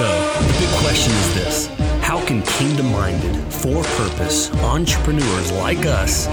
[0.00, 1.66] So, the big question is this
[2.00, 6.26] How can kingdom minded, for purpose entrepreneurs like us,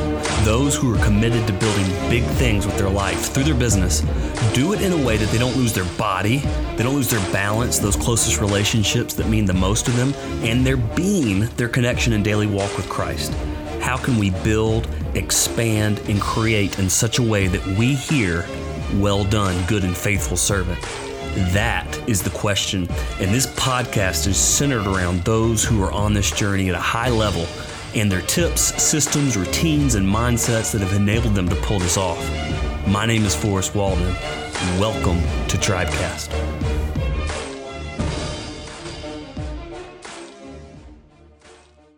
[0.46, 4.00] those who are committed to building big things with their life through their business,
[4.54, 6.38] do it in a way that they don't lose their body,
[6.78, 10.14] they don't lose their balance, those closest relationships that mean the most to them,
[10.46, 13.34] and their being, their connection and daily walk with Christ?
[13.82, 18.46] How can we build, expand, and create in such a way that we hear,
[18.94, 20.80] Well done, good and faithful servant?
[21.54, 22.88] That is the question.
[23.20, 27.10] And this podcast is centered around those who are on this journey at a high
[27.10, 27.46] level
[27.96, 32.18] and their tips, systems, routines, and mindsets that have enabled them to pull this off.
[32.88, 34.14] My name is Forrest Walden.
[34.80, 36.47] Welcome to Tribecast.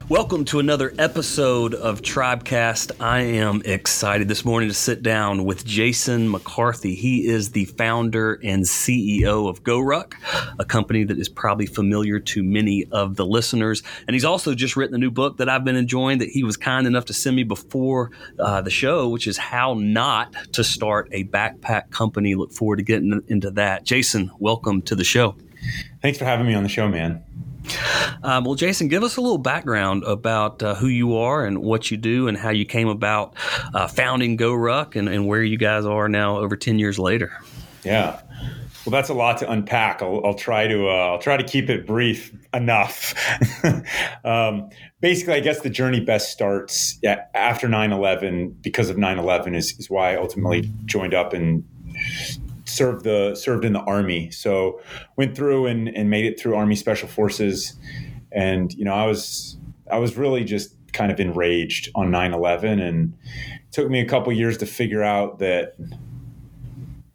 [0.10, 3.00] Welcome to another episode of Tribecast.
[3.00, 6.96] I am excited this morning to sit down with Jason McCarthy.
[6.96, 10.16] He is the founder and CEO of GoRuck,
[10.58, 13.84] a company that is probably familiar to many of the listeners.
[14.08, 16.58] And he's also just written a new book that I've been enjoying that he was
[16.58, 21.08] kind enough to send me before uh, the show, which is How Not to Start
[21.12, 22.34] a Backpack Company.
[22.34, 23.84] Look forward to getting into that.
[23.84, 25.36] Jason, welcome to the show.
[26.02, 27.24] Thanks for having me on the show, man.
[28.24, 31.92] Um, well, Jason, give us a little background about uh, who you are and what
[31.92, 33.36] you do and how you came about
[33.74, 37.32] uh, founding GoRuck and, and, where you guys are now over 10 years later.
[37.84, 38.22] Yeah.
[38.86, 40.02] Well, that's a lot to unpack.
[40.02, 43.14] I'll, I'll try to uh, I'll try to keep it brief enough.
[44.24, 44.70] um,
[45.02, 46.98] basically, I guess the journey best starts
[47.36, 51.64] after 9/11 because of 9/11 is, is why I ultimately joined up and
[52.70, 54.32] served the served in the army.
[54.32, 54.82] So
[55.18, 57.78] went through and, and made it through Army Special Forces,
[58.32, 59.58] and you know I was
[59.92, 64.32] I was really just kind of enraged on 9/11, and it took me a couple
[64.34, 65.76] years to figure out that.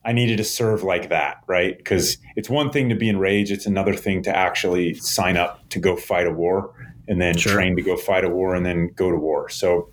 [0.07, 1.79] I needed to serve like that, right?
[1.79, 5.79] Because it's one thing to be enraged; it's another thing to actually sign up to
[5.79, 6.75] go fight a war,
[7.09, 7.55] and then sure.
[7.55, 9.49] train to go fight a war, and then go to war.
[9.49, 9.89] So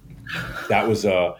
[0.68, 1.35] that was a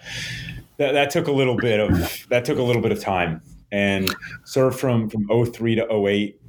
[0.78, 4.14] that, that took a little bit of that took a little bit of time and
[4.44, 6.42] served from from 03 to 08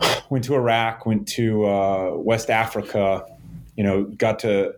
[0.30, 3.24] went to iraq went to uh, west africa
[3.76, 4.72] you know got to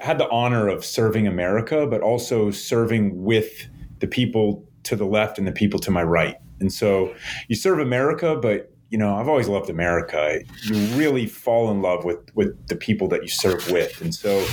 [0.00, 3.68] had the honor of serving america but also serving with
[4.00, 6.36] the people to the left and the people to my right.
[6.60, 7.14] And so
[7.48, 10.40] you serve america but you know i've always loved america.
[10.64, 14.00] You really fall in love with with the people that you serve with.
[14.00, 14.46] And so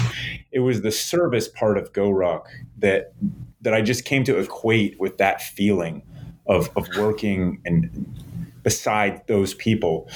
[0.51, 2.45] it was the service part of GoRuck
[2.77, 3.13] that
[3.61, 6.01] that i just came to equate with that feeling
[6.51, 7.89] of, of working and
[8.63, 10.07] beside those people.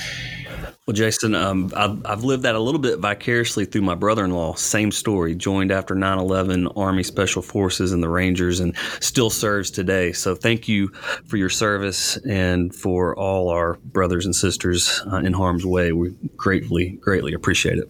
[0.86, 4.32] Well, Jason, um, I've, I've, lived that a little bit vicariously through my brother in
[4.32, 4.54] law.
[4.54, 5.34] Same story.
[5.34, 10.12] Joined after 9 11, Army Special Forces and the Rangers, and still serves today.
[10.12, 10.90] So thank you
[11.26, 15.92] for your service and for all our brothers and sisters uh, in harm's way.
[15.92, 17.90] We greatly, greatly appreciate it.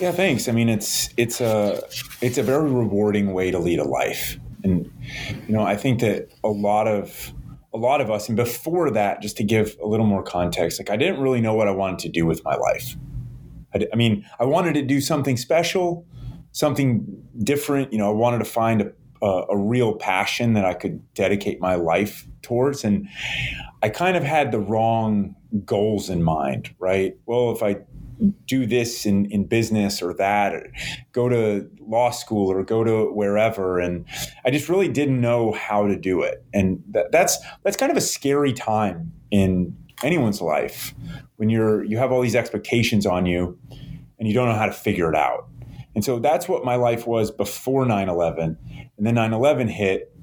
[0.00, 0.48] Yeah, thanks.
[0.48, 1.82] I mean, it's it's a
[2.20, 4.36] it's a very rewarding way to lead a life.
[4.64, 4.90] And
[5.46, 7.32] you know, I think that a lot of
[7.74, 10.90] a lot of us, and before that, just to give a little more context, like
[10.90, 12.96] I didn't really know what I wanted to do with my life.
[13.74, 16.06] I, I mean, I wanted to do something special,
[16.52, 17.06] something
[17.42, 17.92] different.
[17.92, 18.92] You know, I wanted to find a,
[19.22, 23.08] a, a real passion that I could dedicate my life towards, and
[23.82, 26.74] I kind of had the wrong goals in mind.
[26.78, 27.16] Right?
[27.24, 27.78] Well, if I
[28.46, 30.72] do this in, in business or that, or
[31.12, 33.78] go to law school or go to wherever.
[33.78, 34.04] And
[34.44, 36.44] I just really didn't know how to do it.
[36.52, 40.94] And that, that's that's kind of a scary time in anyone's life
[41.36, 43.58] when you're you have all these expectations on you
[44.18, 45.48] and you don't know how to figure it out.
[45.94, 48.56] And so that's what my life was before 9/11.
[48.96, 50.14] And then 9/11 hit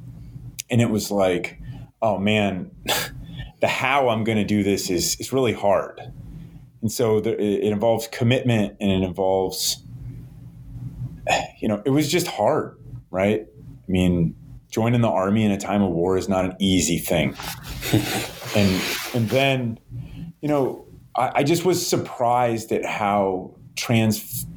[0.70, 1.60] and it was like,
[2.02, 2.72] oh man,
[3.62, 6.02] the how I'm going to do this is is really hard
[6.82, 9.84] and so the, it involves commitment and it involves
[11.60, 12.80] you know it was just hard
[13.12, 13.48] right?
[13.88, 14.36] I mean
[14.70, 17.36] joining the army in a time of war is not an easy thing.
[18.56, 18.82] And
[19.14, 19.80] and then
[20.42, 24.48] you know I, I, just was surprised at how trans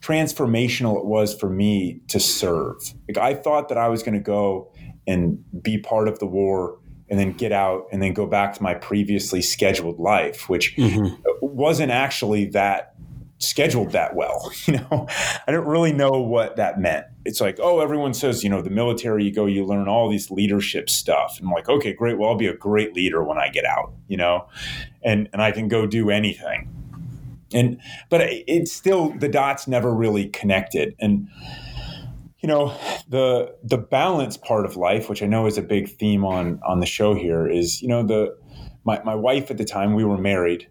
[0.00, 2.74] transformational it was for me to serve.
[3.06, 4.72] Like i thought that i was going to go
[5.06, 8.62] and be part of the war and then get out and then go back to
[8.62, 11.14] my previously scheduled life, which mm-hmm.
[11.40, 12.94] wasn't actually that
[13.38, 14.50] scheduled that well.
[14.66, 17.06] You know, I didn't really know what that meant.
[17.24, 20.30] It's like, oh, everyone says, you know, the military, you go, you learn all these
[20.30, 21.38] leadership stuff.
[21.38, 22.18] And I'm like, okay, great.
[22.18, 24.48] Well, I'll be a great leader when I get out, you know,
[25.04, 26.68] and, and I can go do anything.
[27.54, 27.80] And,
[28.10, 30.96] but it's still, the dots never really connected.
[30.98, 31.28] And,
[32.40, 32.76] you know
[33.08, 36.80] the the balance part of life which i know is a big theme on on
[36.80, 38.36] the show here is you know the
[38.84, 40.68] my, my wife at the time we were married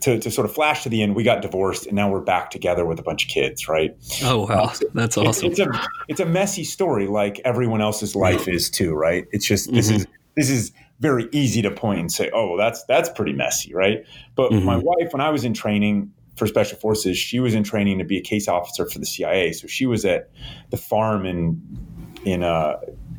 [0.00, 2.50] to, to sort of flash to the end, we got divorced and now we're back
[2.50, 3.96] together with a bunch of kids, right?
[4.24, 5.50] Oh wow, that's awesome.
[5.50, 9.26] It's, it's a it's a messy story, like everyone else's life is too, right?
[9.30, 9.96] It's just this mm-hmm.
[9.96, 10.06] is
[10.36, 14.04] this is very easy to point and say, oh, that's that's pretty messy, right?
[14.34, 14.66] But mm-hmm.
[14.66, 18.04] my wife, when I was in training for special forces, she was in training to
[18.04, 20.30] be a case officer for the CIA, so she was at
[20.70, 21.60] the farm in
[22.24, 22.74] in uh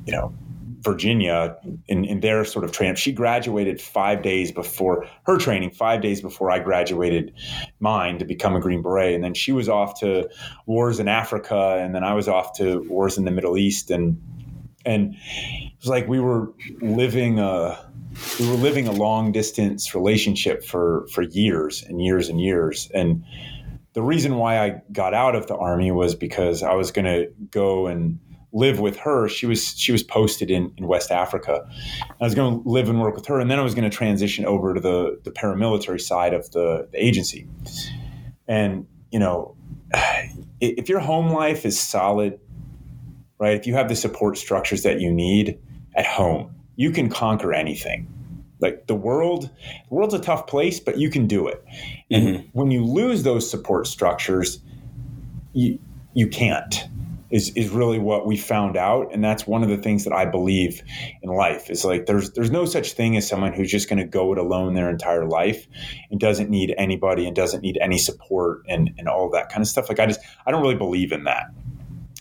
[0.05, 0.33] you know
[0.81, 1.57] Virginia
[1.87, 2.95] in, in their sort of training.
[2.95, 7.33] She graduated five days before her training, five days before I graduated
[7.79, 9.13] mine to become a Green Beret.
[9.13, 10.29] And then she was off to
[10.65, 13.91] wars in Africa, and then I was off to wars in the Middle East.
[13.91, 14.21] And
[14.89, 16.51] and it was like we were
[16.81, 17.77] living a
[18.39, 22.89] we were living a long distance relationship for for years and years and years.
[22.93, 23.23] And
[23.93, 27.31] the reason why I got out of the army was because I was going to
[27.51, 28.19] go and
[28.51, 29.29] live with her.
[29.29, 31.69] She was she was posted in, in West Africa.
[32.19, 33.95] I was going to live and work with her, and then I was going to
[33.95, 37.47] transition over to the the paramilitary side of the, the agency.
[38.47, 39.55] And you know,
[40.61, 42.39] if your home life is solid,
[43.39, 43.55] right?
[43.55, 45.59] If you have the support structures that you need
[45.95, 48.07] at home, you can conquer anything.
[48.59, 49.49] Like the world,
[49.89, 51.63] the world's a tough place, but you can do it.
[52.11, 52.47] And mm-hmm.
[52.51, 54.59] when you lose those support structures,
[55.53, 55.79] you
[56.13, 56.87] you can't
[57.31, 60.25] is is really what we found out and that's one of the things that I
[60.25, 60.81] believe
[61.21, 64.05] in life is like there's there's no such thing as someone who's just going to
[64.05, 65.67] go it alone their entire life
[66.09, 69.67] and doesn't need anybody and doesn't need any support and and all that kind of
[69.67, 71.45] stuff like I just I don't really believe in that.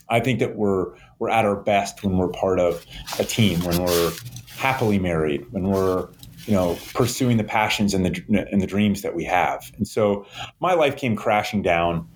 [0.09, 2.85] I think that we're we're at our best when we're part of
[3.19, 4.11] a team when we're
[4.57, 6.09] happily married when we're
[6.45, 9.71] you know pursuing the passions and the and the dreams that we have.
[9.77, 10.25] And so
[10.59, 12.07] my life came crashing down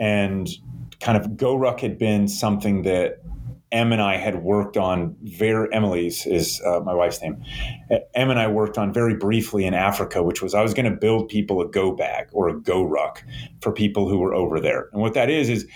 [0.00, 0.48] and
[1.00, 3.22] kind of GoRuck had been something that
[3.70, 7.44] Em and I had worked on very Emily's is uh, my wife's name.
[8.14, 10.96] Em and I worked on very briefly in Africa, which was I was going to
[10.96, 13.18] build people a go bag or a GoRuck
[13.60, 14.88] for people who were over there.
[14.92, 15.66] And what that is is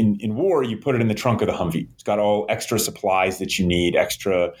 [0.00, 1.86] in, in war, you put it in the trunk of the Humvee.
[1.92, 4.52] It's got all extra supplies that you need, extra,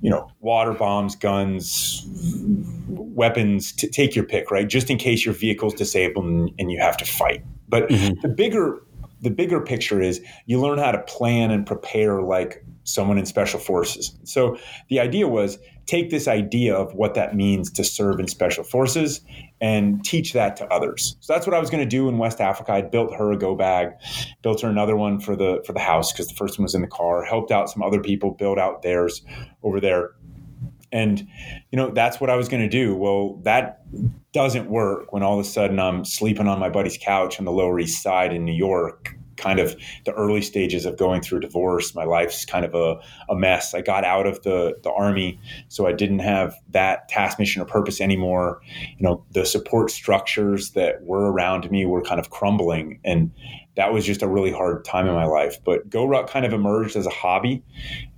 [0.00, 2.04] you know, water bombs, guns,
[2.88, 3.72] weapons.
[3.72, 4.68] To take your pick, right?
[4.68, 7.44] Just in case your vehicle's disabled and, and you have to fight.
[7.68, 8.20] But mm-hmm.
[8.20, 8.82] the bigger
[9.20, 13.60] the bigger picture is you learn how to plan and prepare like someone in special
[13.60, 14.18] forces.
[14.24, 14.58] So
[14.88, 19.20] the idea was take this idea of what that means to serve in special forces
[19.60, 21.16] and teach that to others.
[21.20, 22.72] So that's what I was going to do in West Africa.
[22.72, 23.90] I built her a go bag,
[24.42, 26.82] built her another one for the for the house because the first one was in
[26.82, 27.24] the car.
[27.24, 29.22] Helped out some other people build out theirs
[29.62, 30.10] over there.
[30.90, 31.26] And
[31.70, 32.94] you know that's what I was going to do.
[32.94, 33.80] Well, that
[34.32, 37.52] doesn't work when all of a sudden I'm sleeping on my buddy's couch on the
[37.52, 41.94] Lower East Side in New York, kind of the early stages of going through divorce.
[41.94, 43.00] My life's kind of a,
[43.30, 43.74] a mess.
[43.74, 47.64] I got out of the, the army, so I didn't have that task, mission, or
[47.64, 48.60] purpose anymore.
[48.98, 53.00] You know, the support structures that were around me were kind of crumbling.
[53.04, 53.32] And
[53.76, 55.56] that was just a really hard time in my life.
[55.64, 57.62] But GoRuck kind of emerged as a hobby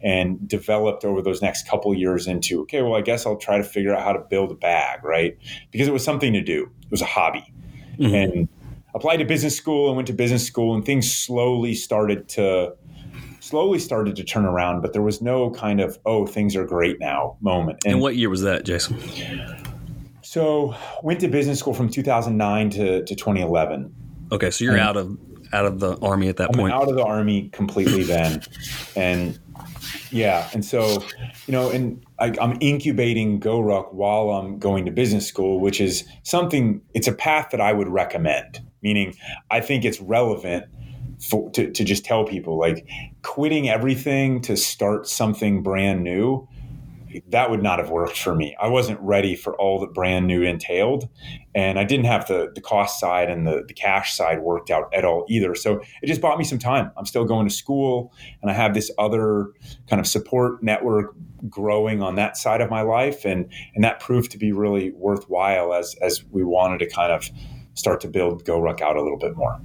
[0.02, 3.64] and developed over those next couple years into, okay, well, I guess I'll try to
[3.64, 5.38] figure out how to build a bag, right?
[5.70, 6.70] Because it was something to do.
[6.82, 7.52] It was a hobby.
[7.98, 8.14] Mm-hmm.
[8.14, 8.48] And
[8.94, 12.74] applied to business school and went to business school and things slowly started to
[13.40, 16.98] slowly started to turn around, but there was no kind of, oh, things are great
[16.98, 17.78] now moment.
[17.84, 18.98] And, and what year was that, Jason?
[20.22, 23.94] So went to business school from 2009 to, to 2011.
[24.32, 24.50] Okay.
[24.50, 25.18] So you're and, out of
[25.52, 26.74] out of the army at that I'm point.
[26.74, 28.42] Out of the army completely then,
[28.96, 29.38] and
[30.10, 31.04] yeah, and so
[31.46, 36.04] you know, and I, am incubating GoRuck while I'm going to business school, which is
[36.24, 36.80] something.
[36.94, 38.60] It's a path that I would recommend.
[38.84, 39.16] Meaning,
[39.50, 40.66] I think it's relevant
[41.28, 42.86] for, to to just tell people like
[43.22, 46.46] quitting everything to start something brand new
[47.28, 48.56] that would not have worked for me.
[48.60, 51.08] I wasn't ready for all that brand new entailed.
[51.54, 54.92] And I didn't have the, the cost side and the, the cash side worked out
[54.92, 55.54] at all either.
[55.54, 56.90] So it just bought me some time.
[56.96, 58.12] I'm still going to school
[58.42, 59.52] and I have this other
[59.88, 61.14] kind of support network
[61.48, 63.24] growing on that side of my life.
[63.24, 67.28] And, and that proved to be really worthwhile as, as we wanted to kind of
[67.74, 69.60] start to build GoRuck out a little bit more.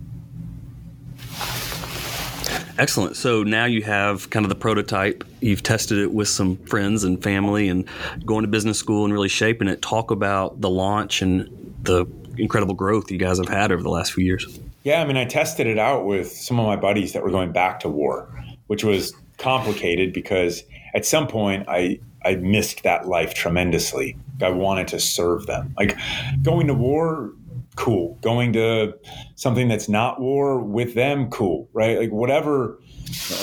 [2.77, 3.17] Excellent.
[3.17, 5.25] So now you have kind of the prototype.
[5.41, 7.85] You've tested it with some friends and family and
[8.25, 9.81] going to business school and really shaping it.
[9.81, 12.05] Talk about the launch and the
[12.37, 14.59] incredible growth you guys have had over the last few years.
[14.83, 17.51] Yeah, I mean, I tested it out with some of my buddies that were going
[17.51, 18.29] back to war,
[18.67, 20.63] which was complicated because
[20.93, 24.17] at some point I I missed that life tremendously.
[24.41, 25.73] I wanted to serve them.
[25.77, 25.97] Like
[26.43, 27.33] going to war
[27.79, 28.17] cool.
[28.21, 28.93] Going to
[29.35, 31.97] something that's not war with them, cool, right?
[31.97, 32.77] Like whatever.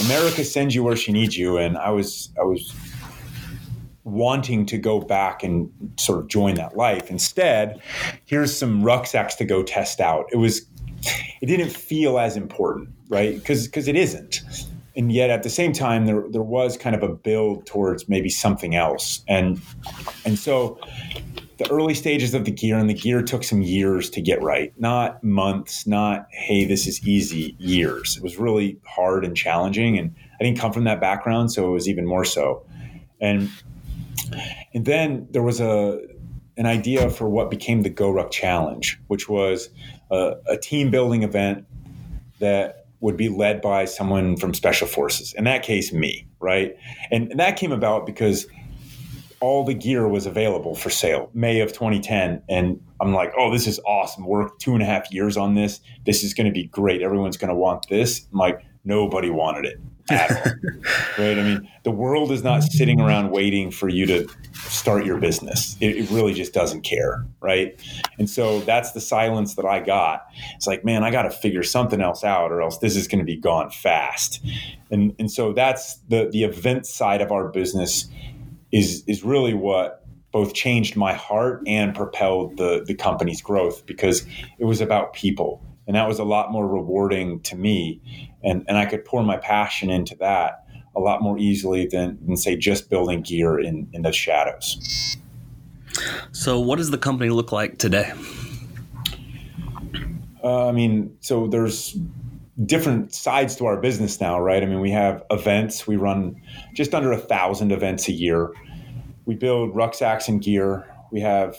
[0.05, 2.73] America sends you where she needs you, and I was I was
[4.05, 7.11] wanting to go back and sort of join that life.
[7.11, 7.81] Instead,
[8.27, 10.27] here's some rucksacks to go test out.
[10.31, 10.65] It was,
[11.41, 13.35] it didn't feel as important, right?
[13.35, 14.43] Because because it isn't.
[14.97, 18.29] And yet at the same time, there there was kind of a build towards maybe
[18.29, 19.25] something else.
[19.29, 19.61] And
[20.27, 20.79] and so
[21.59, 24.73] the early stages of the gear and the gear took some years to get right
[24.79, 30.15] not months not hey this is easy years it was really hard and challenging and
[30.41, 32.65] i didn't come from that background so it was even more so
[33.21, 33.51] and
[34.75, 36.01] and then there was a
[36.57, 39.69] an idea for what became the GoRuck Challenge, which was
[40.11, 41.67] a, a team building event
[42.39, 45.35] that would be led by someone from Special Forces.
[45.35, 46.75] In that case, me, right?
[47.11, 48.47] And, and that came about because
[49.41, 52.43] all the gear was available for sale May of 2010.
[52.49, 54.27] And I'm like, oh, this is awesome.
[54.27, 55.81] Worked two and a half years on this.
[56.05, 57.03] This is going to be great.
[57.03, 58.27] Everyone's going to want this.
[58.33, 60.53] I'm like, nobody wanted it at all.
[61.19, 61.39] right?
[61.39, 65.77] I mean, the world is not sitting around waiting for you to start your business.
[65.81, 67.79] It, it, really just doesn't care, right?
[68.19, 70.27] And so that's the silence that I got.
[70.55, 73.19] It's like, man, I got to figure something else out, or else this is going
[73.19, 74.41] to be gone fast.
[74.91, 78.07] And and so that's the the event side of our business
[78.73, 84.27] is is really what both changed my heart and propelled the the company's growth because
[84.59, 88.01] it was about people and that was a lot more rewarding to me
[88.43, 92.37] and and I could pour my passion into that a lot more easily than, than
[92.37, 95.17] say just building gear in in the shadows.
[96.33, 98.13] So, what does the company look like today?
[100.43, 101.97] Uh, I mean, so there's
[102.65, 104.63] different sides to our business now, right?
[104.63, 105.87] I mean, we have events.
[105.87, 106.41] We run
[106.75, 108.53] just under a thousand events a year.
[109.27, 110.87] We build rucksacks and gear.
[111.11, 111.57] We have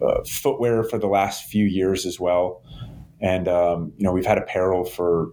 [0.00, 2.62] uh, footwear for the last few years as well,
[3.20, 5.32] and um, you know we've had apparel for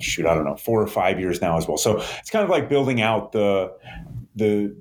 [0.00, 1.78] shoot, I don't know, four or five years now as well.
[1.78, 3.72] So it's kind of like building out the
[4.34, 4.76] the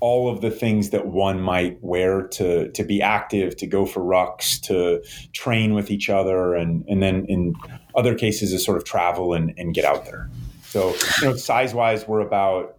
[0.00, 4.00] all of the things that one might wear to to be active, to go for
[4.00, 5.02] rucks, to
[5.32, 7.54] train with each other, and and then in
[7.94, 10.30] other cases to sort of travel and, and get out there.
[10.64, 12.76] So you know, size wise, we're about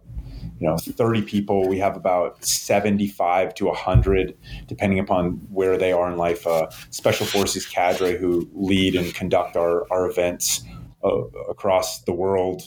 [0.58, 4.34] you know 30 people we have about 75 to 100
[4.66, 9.56] depending upon where they are in life uh, special forces cadre who lead and conduct
[9.56, 10.64] our, our events
[11.06, 12.62] uh, across the world,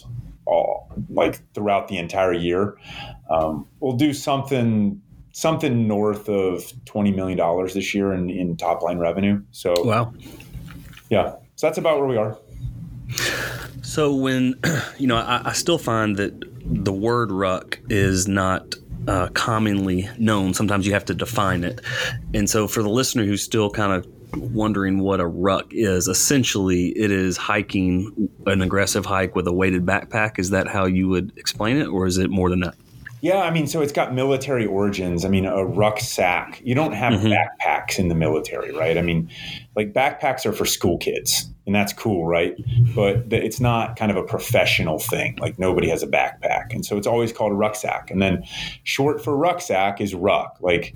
[0.46, 2.78] all, like throughout the entire year.
[3.30, 5.02] Um, we'll do something
[5.32, 9.42] something north of twenty million dollars this year in, in top line revenue.
[9.52, 10.14] So wow,
[11.10, 11.36] yeah.
[11.60, 12.38] So that's about where we are.
[13.82, 14.58] So when
[14.98, 18.76] you know, I, I still find that the word ruck is not
[19.10, 20.54] uh, commonly known.
[20.54, 21.82] Sometimes you have to define it.
[22.34, 24.08] And so, for the listener who's still kind of
[24.54, 29.86] wondering what a ruck is, essentially it is hiking an aggressive hike with a weighted
[29.86, 30.40] backpack.
[30.40, 32.76] Is that how you would explain it, or is it more than that?
[33.22, 35.26] Yeah, I mean, so it's got military origins.
[35.26, 36.62] I mean, a rucksack.
[36.64, 37.28] You don't have mm-hmm.
[37.28, 38.98] backpacks in the military, right?
[38.98, 39.30] I mean,
[39.76, 42.56] like backpacks are for school kids, and that's cool, right?
[42.96, 45.38] But it's not kind of a professional thing.
[45.42, 48.10] Like nobody has a backpack, and so it's always called a rucksack.
[48.10, 48.44] And then
[48.84, 50.58] short for rucksack is ruck.
[50.62, 50.96] Like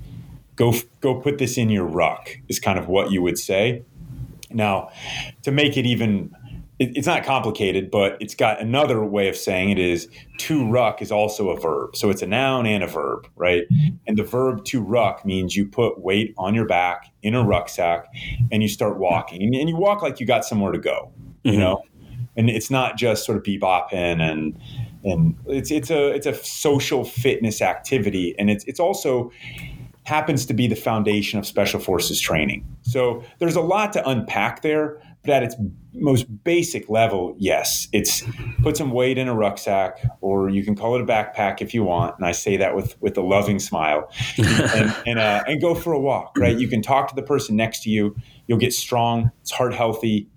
[0.56, 3.82] go go put this in your ruck is kind of what you would say.
[4.50, 4.90] Now,
[5.42, 6.34] to make it even
[6.78, 11.00] it, it's not complicated, but it's got another way of saying it is to ruck
[11.00, 11.96] is also a verb.
[11.96, 13.64] So it's a noun and a verb, right?
[14.06, 18.06] And the verb to ruck means you put weight on your back in a rucksack
[18.50, 19.42] and you start walking.
[19.42, 21.12] And, and you walk like you got somewhere to go,
[21.42, 21.60] you mm-hmm.
[21.60, 21.82] know?
[22.36, 24.58] And it's not just sort of bebopping and
[25.04, 29.30] and it's it's a it's a social fitness activity and it's it's also
[30.04, 32.66] happens to be the foundation of special forces training.
[32.82, 35.56] So there's a lot to unpack there, but at its
[35.94, 38.22] most basic level, yes, it's
[38.62, 41.82] put some weight in a rucksack, or you can call it a backpack if you
[41.82, 42.16] want.
[42.18, 45.92] And I say that with with a loving smile, and and, uh, and go for
[45.92, 46.36] a walk.
[46.36, 48.14] Right, you can talk to the person next to you.
[48.46, 49.30] You'll get strong.
[49.40, 50.28] It's heart healthy,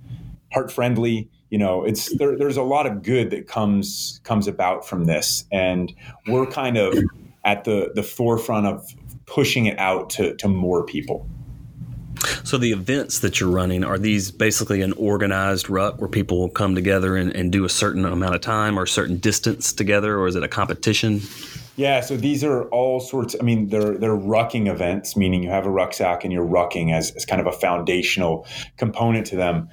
[0.53, 1.29] heart friendly.
[1.50, 5.46] You know, it's there, there's a lot of good that comes comes about from this,
[5.51, 5.94] and
[6.27, 6.98] we're kind of
[7.44, 8.86] at the the forefront of
[9.27, 11.27] pushing it out to, to more people.
[12.48, 16.50] So the events that you're running are these basically an organized ruck where people will
[16.50, 20.18] come together and, and do a certain amount of time or a certain distance together,
[20.18, 21.20] or is it a competition?
[21.75, 23.36] Yeah, so these are all sorts.
[23.38, 27.12] I mean, they're they're rucking events, meaning you have a rucksack and you're rucking as,
[27.18, 29.68] as kind of a foundational component to them.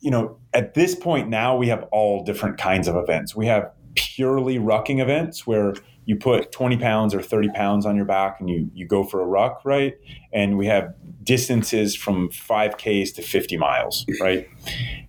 [0.00, 3.34] You know, at this point now, we have all different kinds of events.
[3.34, 5.72] We have purely rucking events where
[6.10, 9.20] you put 20 pounds or 30 pounds on your back and you, you go for
[9.20, 9.94] a ruck, right?
[10.32, 14.48] And we have distances from 5Ks to 50 miles, right?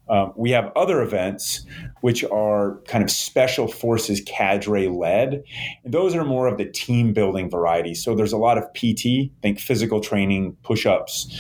[0.10, 1.66] Um, we have other events
[2.02, 5.42] which are kind of special forces cadre led.
[5.84, 7.96] And those are more of the team building variety.
[7.96, 11.36] So there's a lot of PT, think physical training, push ups,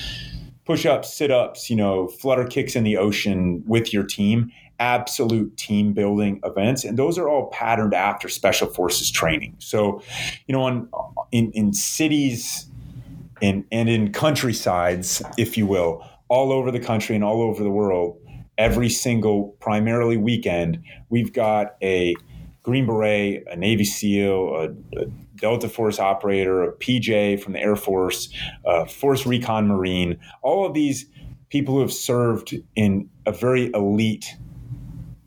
[0.66, 5.56] push ups, sit ups, you know, flutter kicks in the ocean with your team, absolute
[5.58, 6.84] team building events.
[6.84, 9.56] And those are all patterned after special forces training.
[9.60, 10.02] So,
[10.48, 10.90] you know, on,
[11.32, 12.66] in, in cities
[13.42, 17.70] in, and in countrysides, if you will, all over the country and all over the
[17.70, 18.18] world,
[18.58, 22.16] every single primarily weekend, we've got a
[22.64, 27.76] Green Beret, a Navy SEAL, a, a Delta Force operator, a PJ from the Air
[27.76, 28.34] Force,
[28.66, 31.06] a Force Recon Marine, all of these
[31.50, 34.36] people who have served in a very elite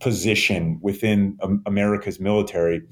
[0.04, 2.82] position within America's military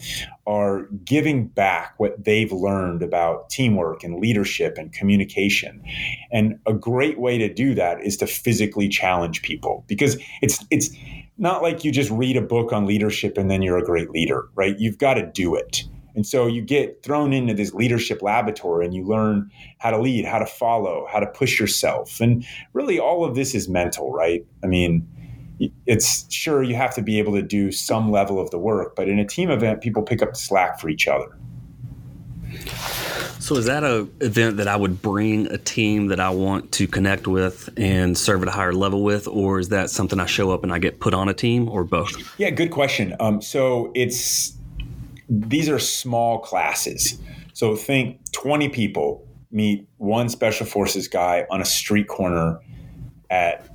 [0.46, 5.84] are giving back what they've learned about teamwork and leadership and communication.
[6.32, 10.88] And a great way to do that is to physically challenge people because it's it's
[11.36, 14.48] not like you just read a book on leadership and then you're a great leader,
[14.54, 14.78] right?
[14.78, 15.82] You've got to do it.
[16.14, 19.50] And so you get thrown into this leadership laboratory and you learn
[19.80, 22.22] how to lead, how to follow, how to push yourself.
[22.22, 24.46] And really all of this is mental, right?
[24.64, 25.06] I mean,
[25.86, 29.08] it's sure you have to be able to do some level of the work, but
[29.08, 31.36] in a team event, people pick up the slack for each other.
[33.38, 36.86] So is that a event that I would bring a team that I want to
[36.86, 40.50] connect with and serve at a higher level with, or is that something I show
[40.50, 42.38] up and I get put on a team, or both?
[42.38, 43.16] Yeah, good question.
[43.18, 44.56] Um, so it's
[45.28, 47.18] these are small classes.
[47.52, 52.60] So think twenty people meet one special forces guy on a street corner
[53.28, 53.68] at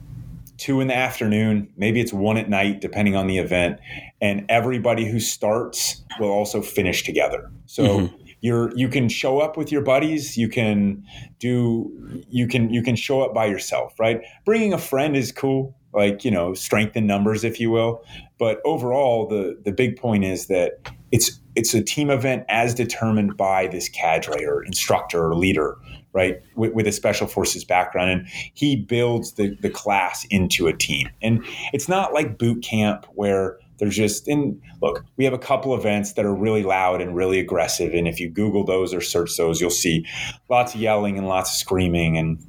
[0.58, 3.80] two in the afternoon, maybe it's one at night, depending on the event.
[4.22, 7.50] And everybody who starts will also finish together.
[7.66, 8.16] So mm-hmm.
[8.42, 10.38] you're you can show up with your buddies.
[10.38, 11.04] You can
[11.40, 14.22] do you can you can show up by yourself, right?
[14.46, 18.04] Bringing a friend is cool, like you know, strength in numbers, if you will.
[18.40, 23.38] But overall, the the big point is that it's it's a team event as determined
[23.38, 25.78] by this cadre or instructor or leader
[26.14, 28.10] right, with, with, a special forces background.
[28.10, 31.10] And he builds the, the class into a team.
[31.22, 35.76] And it's not like boot camp where there's just, and look, we have a couple
[35.76, 37.94] events that are really loud and really aggressive.
[37.94, 40.06] And if you Google those or search those, you'll see
[40.50, 42.40] lots of yelling and lots of screaming and,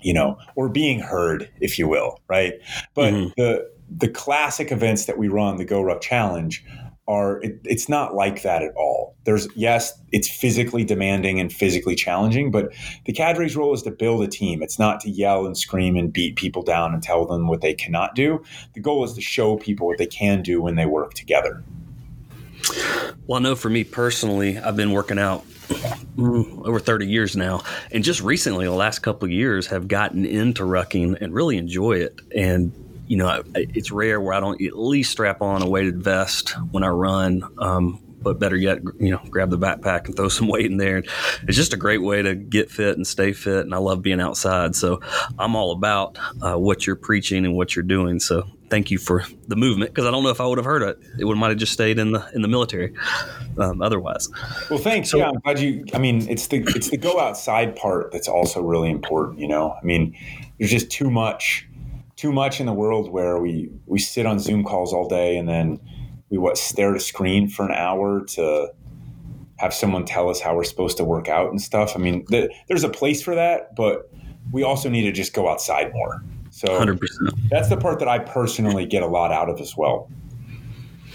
[0.00, 2.54] you know, or being heard, if you will, right?
[2.94, 3.28] But mm-hmm.
[3.36, 6.64] the, the classic events that we run, the GoRuck Challenge,
[7.06, 9.14] are it, it's not like that at all.
[9.24, 12.72] There's yes, it's physically demanding and physically challenging, but
[13.04, 14.62] the cadre's role is to build a team.
[14.62, 17.74] It's not to yell and scream and beat people down and tell them what they
[17.74, 18.42] cannot do.
[18.74, 21.62] The goal is to show people what they can do when they work together.
[23.26, 25.46] Well, I know for me personally, I've been working out
[26.16, 30.24] mm, over 30 years now and just recently the last couple of years have gotten
[30.24, 32.72] into rucking and really enjoy it and
[33.06, 36.82] you know, it's rare where I don't at least strap on a weighted vest when
[36.82, 37.42] I run.
[37.58, 41.04] Um, but better yet, you know, grab the backpack and throw some weight in there.
[41.46, 43.64] It's just a great way to get fit and stay fit.
[43.64, 44.74] And I love being outside.
[44.74, 45.00] So
[45.38, 48.18] I'm all about uh, what you're preaching and what you're doing.
[48.18, 50.82] So thank you for the movement because I don't know if I would have heard
[50.82, 50.98] it.
[51.18, 52.94] It would might have just stayed in the in the military
[53.58, 54.28] um, otherwise.
[54.70, 55.10] Well, thanks.
[55.10, 55.84] So, yeah, I'm glad you.
[55.92, 59.38] I mean, it's the it's the go outside part that's also really important.
[59.38, 60.16] You know, I mean,
[60.58, 61.68] there's just too much
[62.24, 65.46] too much in the world where we we sit on Zoom calls all day and
[65.46, 65.78] then
[66.30, 68.68] we what stare at a screen for an hour to
[69.58, 71.92] have someone tell us how we're supposed to work out and stuff.
[71.94, 74.10] I mean, the, there's a place for that, but
[74.52, 76.24] we also need to just go outside more.
[76.48, 76.98] So 100%.
[77.50, 80.10] that's the part that I personally get a lot out of as well.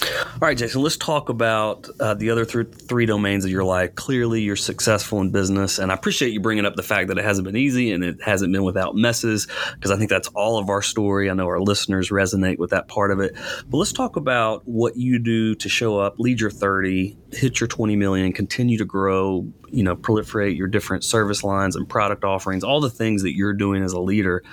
[0.02, 3.96] All right, Jason, let's talk about uh, the other th- three domains of your life.
[3.96, 7.26] Clearly, you're successful in business, and I appreciate you bringing up the fact that it
[7.26, 10.70] hasn't been easy and it hasn't been without messes, because I think that's all of
[10.70, 11.30] our story.
[11.30, 13.36] I know our listeners resonate with that part of it.
[13.68, 17.68] But let's talk about what you do to show up, lead your 30, hit your
[17.68, 22.64] 20 million, continue to grow, you know proliferate your different service lines and product offerings
[22.64, 24.44] all the things that you're doing as a leader.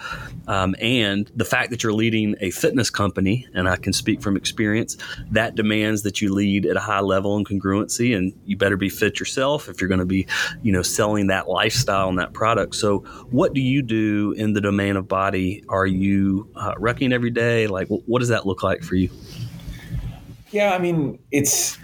[0.46, 4.36] Um, and the fact that you're leading a fitness company and i can speak from
[4.36, 4.96] experience
[5.30, 8.88] that demands that you lead at a high level and congruency and you better be
[8.88, 10.26] fit yourself if you're going to be
[10.62, 12.74] you know selling that lifestyle and that product.
[12.74, 13.00] So
[13.30, 15.64] what do you do in the domain of body?
[15.68, 17.66] Are you uh, rucking every day?
[17.66, 19.10] Like what does that look like for you?
[20.50, 21.78] Yeah i mean it's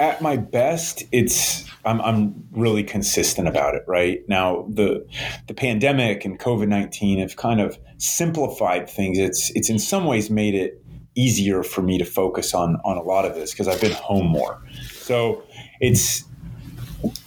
[0.00, 4.20] at my best it's I'm, I'm really consistent about it right?
[4.28, 5.06] Now the
[5.46, 9.18] the pandemic and covid-19 have kind of simplified things.
[9.18, 10.82] It's it's in some ways made it
[11.14, 14.26] easier for me to focus on on a lot of this because i've been home
[14.26, 14.62] more.
[14.92, 15.42] So
[15.80, 16.24] it's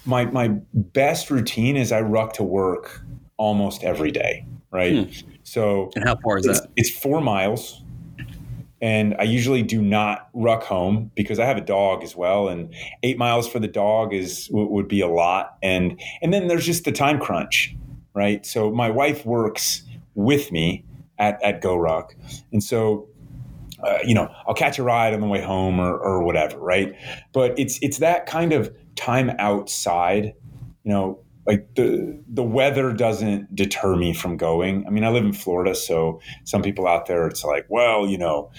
[0.06, 3.02] my my best routine is i ruck to work
[3.38, 5.06] almost every day right?
[5.06, 5.12] Hmm.
[5.44, 6.70] so and how far is it's, that?
[6.76, 7.81] it's four miles
[8.82, 12.74] and I usually do not ruck home because I have a dog as well, and
[13.04, 15.58] eight miles for the dog is would be a lot.
[15.62, 17.76] And and then there's just the time crunch,
[18.14, 18.46] right?
[18.46, 19.84] So my wife works
[20.16, 20.84] with me
[21.20, 22.12] at at GoRuck,
[22.52, 23.08] and so
[23.84, 26.96] uh, you know, I'll catch a ride on the way home or, or whatever, right?
[27.34, 30.34] But it's it's that kind of time outside,
[30.84, 34.86] you know, like the the weather doesn't deter me from going.
[34.86, 38.18] I mean, I live in Florida, so some people out there, it's like, well, you
[38.18, 38.52] know,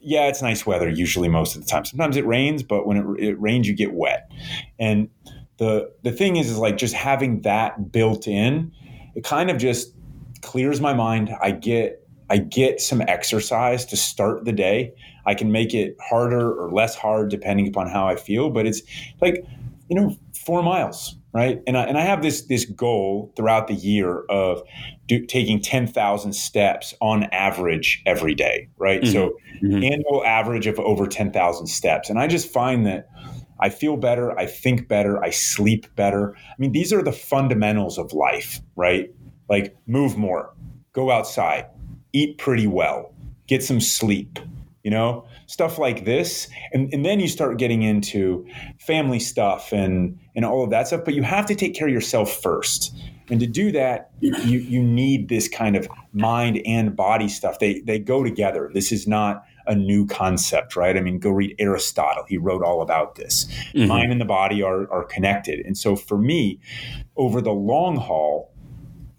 [0.00, 1.84] yeah, it's nice weather usually most of the time.
[1.84, 4.30] Sometimes it rains, but when it, it rains, you get wet.
[4.78, 5.08] And
[5.58, 8.72] the the thing is, is like just having that built in,
[9.14, 9.92] it kind of just
[10.42, 11.30] clears my mind.
[11.40, 14.92] I get I get some exercise to start the day.
[15.26, 18.82] I can make it harder or less hard depending upon how I feel, but it's
[19.20, 19.44] like,
[19.88, 21.60] you know, four miles, right?
[21.66, 24.62] And I, and I have this this goal throughout the year of
[25.06, 29.02] do, taking 10,000 steps on average every day, right?
[29.02, 29.12] Mm-hmm.
[29.12, 29.82] So mm-hmm.
[29.82, 32.10] annual average of over 10,000 steps.
[32.10, 33.08] And I just find that
[33.58, 36.34] I feel better, I think better, I sleep better.
[36.36, 39.10] I mean, these are the fundamentals of life, right?
[39.48, 40.54] Like move more,
[40.92, 41.66] go outside,
[42.12, 43.14] eat pretty well,
[43.46, 44.38] get some sleep,
[44.86, 46.46] you know, stuff like this.
[46.72, 48.46] And, and then you start getting into
[48.78, 51.00] family stuff and, and all of that stuff.
[51.04, 52.96] But you have to take care of yourself first.
[53.28, 57.58] And to do that, you, you need this kind of mind and body stuff.
[57.58, 58.70] They, they go together.
[58.72, 60.96] This is not a new concept, right?
[60.96, 62.22] I mean, go read Aristotle.
[62.28, 63.46] He wrote all about this.
[63.74, 63.88] Mm-hmm.
[63.88, 65.66] Mind and the body are, are connected.
[65.66, 66.60] And so for me,
[67.16, 68.52] over the long haul,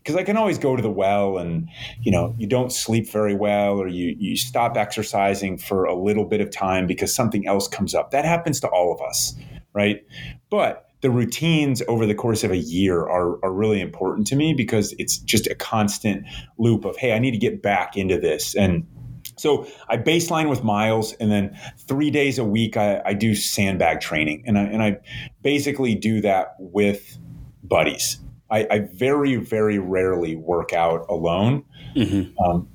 [0.07, 1.67] because I can always go to the well and
[1.99, 6.23] you know you don't sleep very well or you you stop exercising for a little
[6.23, 8.11] bit of time because something else comes up.
[8.11, 9.35] That happens to all of us,
[9.73, 10.05] right?
[10.49, 14.53] But the routines over the course of a year are, are really important to me
[14.53, 16.25] because it's just a constant
[16.57, 18.87] loop of hey, I need to get back into this and
[19.35, 23.99] so I baseline with miles, and then three days a week I, I do sandbag
[24.01, 24.97] training, and I and I
[25.43, 27.19] basically do that with
[27.61, 28.17] buddies.
[28.49, 31.63] I, I very, very rarely work out alone.
[31.95, 32.37] Mm-hmm.
[32.43, 32.67] Um,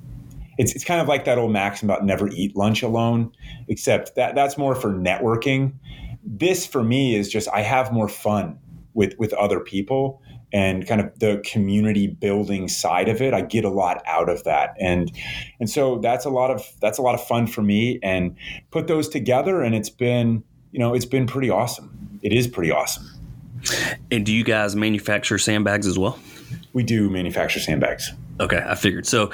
[0.57, 3.31] it's, it's kind of like that old maxim about never eat lunch alone,
[3.67, 5.73] except that that's more for networking.
[6.23, 8.59] This for me is just I have more fun
[8.93, 10.21] with with other people
[10.53, 13.33] and kind of the community building side of it.
[13.33, 15.11] I get a lot out of that, and
[15.59, 17.99] and so that's a lot of that's a lot of fun for me.
[18.03, 18.35] And
[18.69, 22.19] put those together, and it's been you know it's been pretty awesome.
[22.21, 23.09] It is pretty awesome.
[24.11, 26.19] And do you guys manufacture sandbags as well?
[26.73, 28.11] We do manufacture sandbags.
[28.39, 29.05] Okay, I figured.
[29.05, 29.29] So,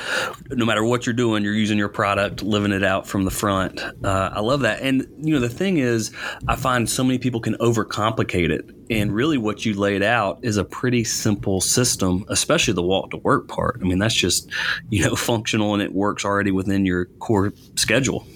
[0.50, 3.82] no matter what you're doing, you're using your product, living it out from the front.
[4.04, 4.82] Uh, I love that.
[4.82, 6.12] And you know, the thing is,
[6.50, 8.70] I find so many people can overcomplicate it.
[8.90, 13.18] And really, what you laid out is a pretty simple system, especially the walk to
[13.18, 13.80] work part.
[13.82, 14.50] I mean, that's just
[14.90, 18.28] you know functional and it works already within your core schedule.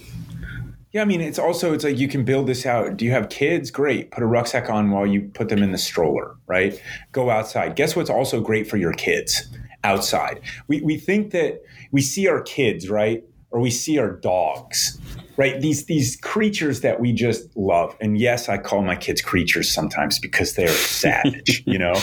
[0.93, 2.97] Yeah, I mean, it's also it's like you can build this out.
[2.97, 3.71] Do you have kids?
[3.71, 4.11] Great.
[4.11, 6.79] Put a rucksack on while you put them in the stroller, right?
[7.11, 7.75] Go outside.
[7.75, 9.47] Guess what's also great for your kids?
[9.83, 10.39] Outside.
[10.67, 13.23] We we think that we see our kids, right?
[13.49, 14.99] Or we see our dogs,
[15.35, 15.59] right?
[15.59, 17.97] These these creatures that we just love.
[17.99, 21.95] And yes, I call my kids creatures sometimes because they're savage, you know.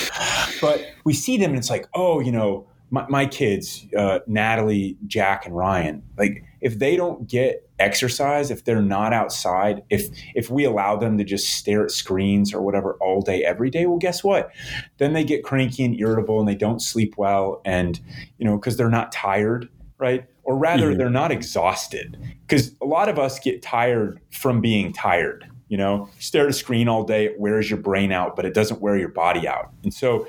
[0.61, 4.99] But we see them and it's like, oh, you know, my, my kids, uh, Natalie,
[5.07, 10.51] Jack, and Ryan, like if they don't get exercise, if they're not outside, if if
[10.51, 13.99] we allow them to just stare at screens or whatever all day every day, well,
[13.99, 14.51] guess what?
[14.99, 18.01] Then they get cranky and irritable and they don't sleep well, and
[18.39, 19.69] you know because they're not tired,
[19.99, 20.27] right?
[20.43, 20.99] Or rather, mm-hmm.
[20.99, 25.49] they're not exhausted because a lot of us get tired from being tired.
[25.71, 28.53] You know, stare at a screen all day, it wears your brain out, but it
[28.53, 29.71] doesn't wear your body out.
[29.85, 30.27] And so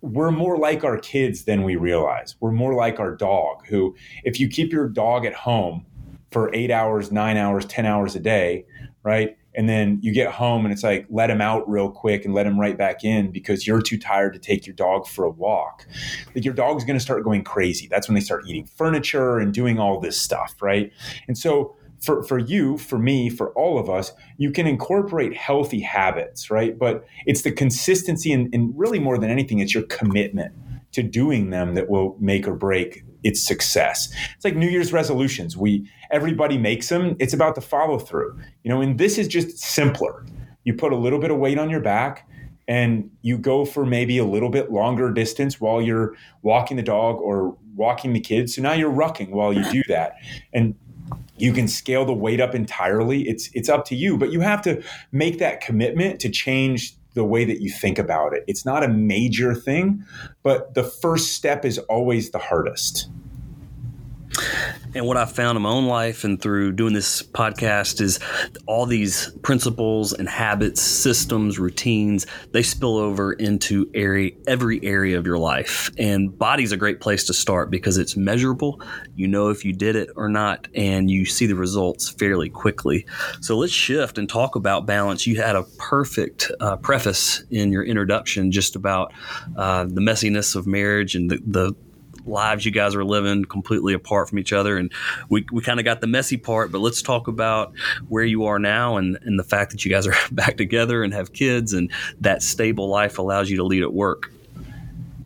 [0.00, 2.34] we're more like our kids than we realize.
[2.40, 5.86] We're more like our dog, who, if you keep your dog at home
[6.32, 8.66] for eight hours, nine hours, 10 hours a day,
[9.04, 9.36] right?
[9.54, 12.46] And then you get home and it's like, let him out real quick and let
[12.46, 15.86] him right back in because you're too tired to take your dog for a walk.
[16.34, 17.86] Like your dog's going to start going crazy.
[17.86, 20.90] That's when they start eating furniture and doing all this stuff, right?
[21.28, 25.80] And so for, for you, for me, for all of us, you can incorporate healthy
[25.80, 26.78] habits, right?
[26.78, 30.52] But it's the consistency and, and really more than anything, it's your commitment
[30.92, 34.12] to doing them that will make or break its success.
[34.34, 35.56] It's like New Year's resolutions.
[35.56, 37.16] We everybody makes them.
[37.18, 38.38] It's about the follow through.
[38.62, 40.26] You know, and this is just simpler.
[40.64, 42.28] You put a little bit of weight on your back
[42.68, 47.16] and you go for maybe a little bit longer distance while you're walking the dog
[47.16, 48.54] or walking the kids.
[48.54, 50.14] So now you're rucking while you do that.
[50.52, 50.74] And
[51.42, 53.28] you can scale the weight up entirely.
[53.28, 57.24] It's it's up to you, but you have to make that commitment to change the
[57.24, 58.44] way that you think about it.
[58.46, 60.04] It's not a major thing,
[60.42, 63.10] but the first step is always the hardest.
[64.94, 68.20] And what I found in my own life and through doing this podcast is
[68.66, 75.26] all these principles and habits, systems, routines, they spill over into area, every area of
[75.26, 75.90] your life.
[75.98, 78.82] And body's a great place to start because it's measurable.
[79.14, 83.06] You know if you did it or not, and you see the results fairly quickly.
[83.40, 85.26] So let's shift and talk about balance.
[85.26, 89.12] You had a perfect uh, preface in your introduction just about
[89.56, 91.74] uh, the messiness of marriage and the, the
[92.26, 94.76] lives you guys are living completely apart from each other.
[94.76, 94.92] And
[95.28, 97.72] we, we kind of got the messy part, but let's talk about
[98.08, 101.12] where you are now and, and the fact that you guys are back together and
[101.12, 104.30] have kids and that stable life allows you to lead at work.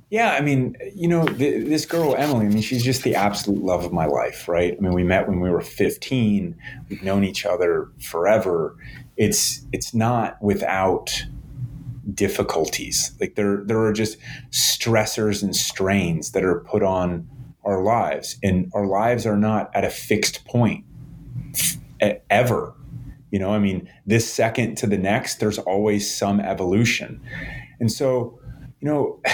[0.09, 2.46] Yeah, I mean, you know, th- this girl Emily.
[2.46, 4.76] I mean, she's just the absolute love of my life, right?
[4.76, 6.56] I mean, we met when we were 15.
[6.88, 8.76] We've known each other forever.
[9.16, 11.24] It's it's not without
[12.14, 13.12] difficulties.
[13.21, 14.19] Like there there are just
[14.51, 17.29] stressors and strains that are put on
[17.64, 20.85] our lives, and our lives are not at a fixed point
[22.31, 22.75] ever.
[23.31, 27.21] You know, I mean, this second to the next, there's always some evolution,
[27.81, 28.38] and so
[28.81, 29.21] you know.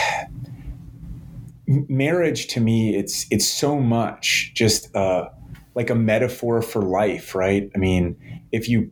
[1.88, 5.28] marriage to me it's it's so much just uh,
[5.74, 8.90] like a metaphor for life right i mean if you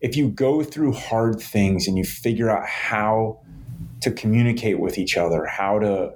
[0.00, 3.40] if you go through hard things and you figure out how
[4.00, 6.14] to communicate with each other, how to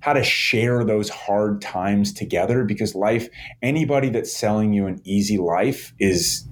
[0.00, 3.28] how to share those hard times together because life
[3.62, 6.48] anybody that's selling you an easy life is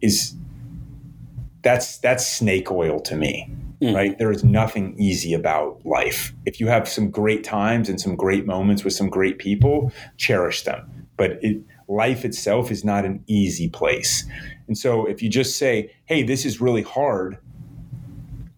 [0.00, 0.36] is
[1.62, 3.50] that's that's snake oil to me
[3.84, 3.94] mm.
[3.94, 4.18] right?
[4.18, 6.32] There is nothing easy about life.
[6.46, 10.62] If you have some great times and some great moments with some great people cherish
[10.62, 11.06] them.
[11.16, 14.24] But it, life itself is not an easy place
[14.66, 17.38] and so if you just say, hey, this is really hard,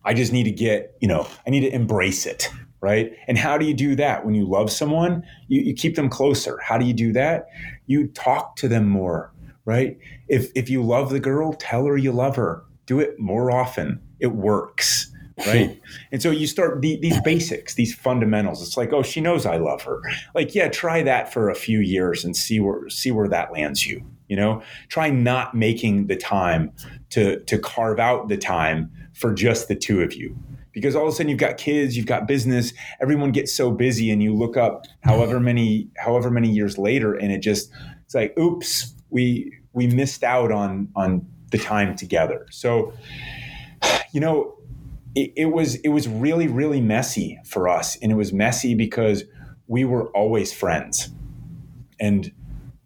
[0.04, 2.48] I just need to get, you know, I need to embrace it.
[2.80, 3.16] Right.
[3.26, 4.24] And how do you do that?
[4.24, 6.58] When you love someone, you, you keep them closer.
[6.62, 7.48] How do you do that?
[7.86, 9.32] You talk to them more.
[9.64, 9.98] Right.
[10.28, 12.62] If, if you love the girl, tell her you love her.
[12.84, 14.00] Do it more often.
[14.20, 14.95] It works
[15.46, 15.80] right?
[16.12, 18.62] and so you start the, these basics, these fundamentals.
[18.62, 20.00] It's like, oh, she knows I love her.
[20.34, 23.86] Like, yeah, try that for a few years and see where see where that lands
[23.86, 24.04] you.
[24.28, 26.72] You know, try not making the time
[27.10, 30.36] to to carve out the time for just the two of you.
[30.72, 34.10] Because all of a sudden you've got kids, you've got business, everyone gets so busy
[34.10, 37.70] and you look up however many however many years later and it just
[38.04, 42.46] it's like, oops, we we missed out on on the time together.
[42.50, 42.92] So,
[44.12, 44.56] you know,
[45.16, 47.96] it, was it was really, really messy for us.
[48.02, 49.24] And it was messy because
[49.66, 51.10] we were always friends.
[51.98, 52.32] And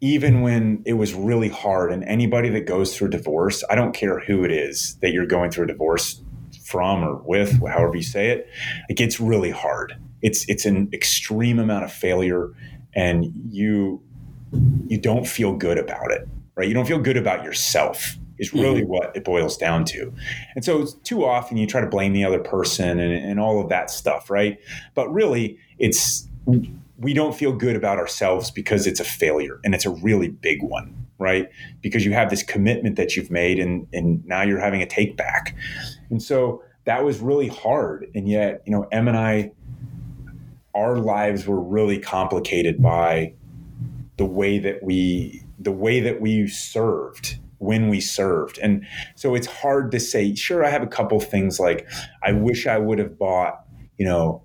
[0.01, 3.93] even when it was really hard and anybody that goes through a divorce i don't
[3.93, 6.21] care who it is that you're going through a divorce
[6.65, 8.49] from or with however you say it
[8.89, 12.49] it gets really hard it's it's an extreme amount of failure
[12.95, 14.01] and you
[14.87, 18.81] you don't feel good about it right you don't feel good about yourself is really
[18.81, 18.89] mm-hmm.
[18.89, 20.11] what it boils down to.
[20.55, 23.69] And so too often you try to blame the other person and, and all of
[23.69, 24.59] that stuff right?
[24.95, 26.27] But really it's
[26.97, 30.61] we don't feel good about ourselves because it's a failure and it's a really big
[30.61, 31.49] one right?
[31.81, 35.15] Because you have this commitment that you've made and and now you're having a take
[35.15, 35.55] back.
[36.09, 38.09] And so that was really hard.
[38.15, 39.51] And yet you know em and i
[40.73, 43.33] our lives were really complicated by
[44.17, 49.47] the way that we the way that we served when we served and so it's
[49.47, 51.87] hard to say sure i have a couple things like
[52.23, 53.63] i wish i would have bought
[53.97, 54.41] you know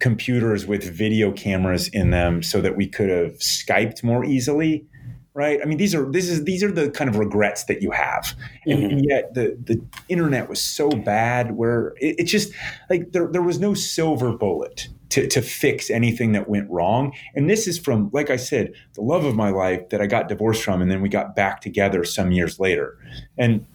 [0.00, 4.86] computers with video cameras in them so that we could have Skyped more easily.
[5.32, 5.60] Right.
[5.62, 8.34] I mean, these are this is these are the kind of regrets that you have,
[8.66, 8.90] and, mm-hmm.
[8.90, 12.52] and yet the the internet was so bad where it, it, just
[12.90, 17.12] like there there was no silver bullet to to fix anything that went wrong.
[17.34, 20.28] And this is from, like I said, the love of my life that I got
[20.28, 22.96] divorced from, and then we got back together some years later,
[23.38, 23.66] and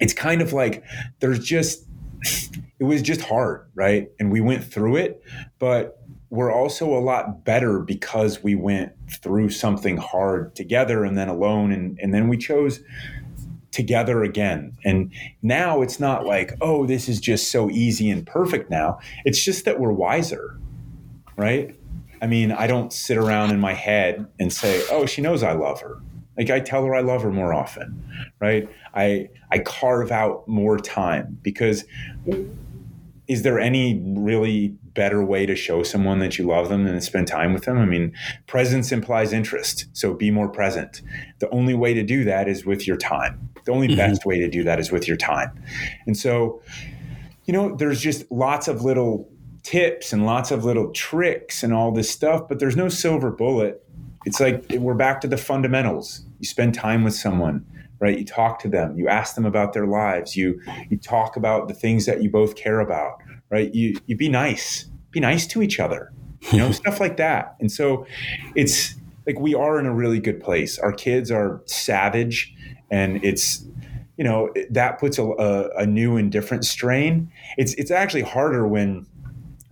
[0.00, 0.84] it's kind of like
[1.20, 1.84] there's just
[2.78, 4.10] it was just hard, right?
[4.18, 5.22] And we went through it,
[5.58, 11.28] but we're also a lot better because we went through something hard together and then
[11.28, 12.80] alone and, and then we chose
[13.70, 14.76] together again.
[14.84, 18.98] And now it's not like, oh, this is just so easy and perfect now.
[19.24, 20.58] It's just that we're wiser,
[21.36, 21.74] right?
[22.22, 25.52] I mean, I don't sit around in my head and say, oh, she knows I
[25.52, 26.00] love her.
[26.36, 28.02] Like I tell her I love her more often,
[28.40, 28.68] right?
[28.94, 31.84] I I carve out more time because
[33.26, 37.00] is there any really better way to show someone that you love them than to
[37.00, 37.78] spend time with them?
[37.78, 38.12] I mean,
[38.46, 41.02] presence implies interest, so be more present.
[41.38, 43.50] The only way to do that is with your time.
[43.64, 43.96] The only mm-hmm.
[43.96, 45.62] best way to do that is with your time.
[46.06, 46.60] And so,
[47.46, 49.28] you know, there's just lots of little
[49.64, 53.84] tips and lots of little tricks and all this stuff, but there's no silver bullet
[54.24, 56.24] it's like we're back to the fundamentals.
[56.40, 57.64] You spend time with someone,
[57.98, 58.18] right?
[58.18, 61.74] You talk to them, you ask them about their lives, you you talk about the
[61.74, 63.72] things that you both care about, right?
[63.74, 66.12] You you be nice, be nice to each other,
[66.52, 67.56] you know, stuff like that.
[67.60, 68.06] And so
[68.54, 68.94] it's
[69.26, 70.78] like we are in a really good place.
[70.78, 72.54] Our kids are savage,
[72.90, 73.66] and it's
[74.16, 77.30] you know that puts a, a, a new and different strain.
[77.58, 79.06] It's it's actually harder when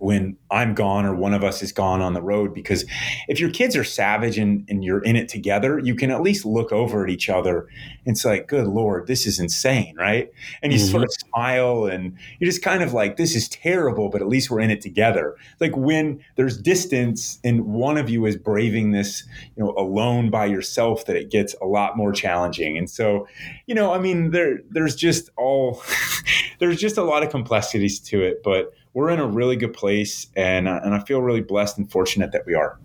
[0.03, 2.53] when I'm gone or one of us is gone on the road.
[2.53, 2.83] Because
[3.29, 6.45] if your kids are savage and, and you're in it together, you can at least
[6.45, 7.69] look over at each other
[8.05, 10.29] and it's like, good Lord, this is insane, right?
[10.61, 10.91] And you mm-hmm.
[10.91, 14.51] sort of smile and you're just kind of like, this is terrible, but at least
[14.51, 15.37] we're in it together.
[15.61, 19.23] Like when there's distance and one of you is braving this,
[19.55, 22.77] you know, alone by yourself, that it gets a lot more challenging.
[22.77, 23.25] And so,
[23.67, 25.81] you know, I mean, there there's just all
[26.59, 30.27] there's just a lot of complexities to it, but we're in a really good place,
[30.35, 32.79] and uh, and I feel really blessed and fortunate that we are.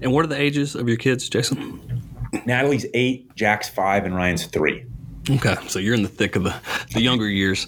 [0.00, 2.02] And what are the ages of your kids, Jason?
[2.44, 4.84] Natalie's eight, Jack's five, and Ryan's three.
[5.28, 6.54] Okay, so you're in the thick of the,
[6.92, 7.66] the younger years.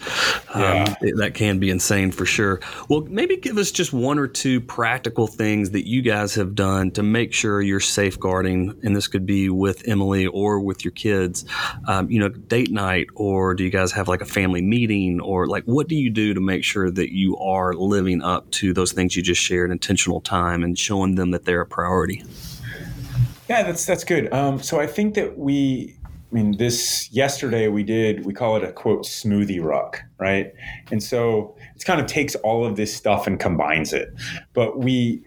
[0.54, 0.94] Um, yeah.
[1.16, 2.60] that can be insane for sure.
[2.88, 6.92] Well, maybe give us just one or two practical things that you guys have done
[6.92, 11.44] to make sure you're safeguarding, and this could be with Emily or with your kids.
[11.88, 15.48] Um, you know, date night, or do you guys have like a family meeting, or
[15.48, 18.92] like what do you do to make sure that you are living up to those
[18.92, 22.22] things you just shared, intentional time, and showing them that they're a priority?
[23.48, 24.32] Yeah, that's that's good.
[24.32, 25.97] Um, so I think that we
[26.30, 30.52] I mean, this yesterday we did, we call it a quote smoothie ruck, right?
[30.90, 34.12] And so it kind of takes all of this stuff and combines it.
[34.52, 35.22] But we,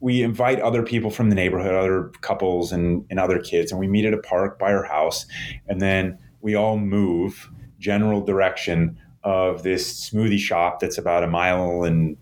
[0.00, 3.88] we invite other people from the neighborhood, other couples and, and other kids, and we
[3.88, 5.24] meet at a park by our house.
[5.68, 11.82] And then we all move general direction of this smoothie shop that's about a mile
[11.84, 12.16] and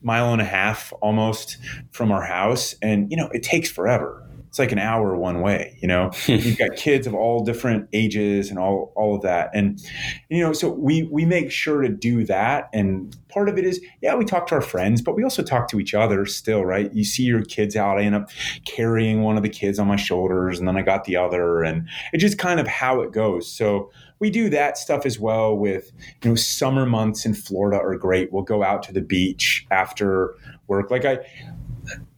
[0.00, 1.58] mile and a half almost
[1.90, 2.74] from our house.
[2.80, 6.10] And, you know, it takes forever it's like an hour one way you know?
[6.26, 9.50] You've got kids of all different ages and all all of that.
[9.54, 9.80] And
[10.28, 12.68] you know so we we make sure to do that.
[12.72, 15.68] And part of it is yeah we talk to our friends but we also talk
[15.68, 16.92] to each other still right?
[16.92, 18.30] You see your kids out i end up
[18.64, 21.62] carrying one of the kids on my shoulders and then i got the other.
[21.62, 23.50] And it's just kind of how it goes.
[23.50, 27.96] So we do that stuff as well with you know summer months in florida are
[27.96, 28.32] great.
[28.32, 30.34] We'll go out to the beach after
[30.66, 30.90] work.
[30.90, 31.18] Like i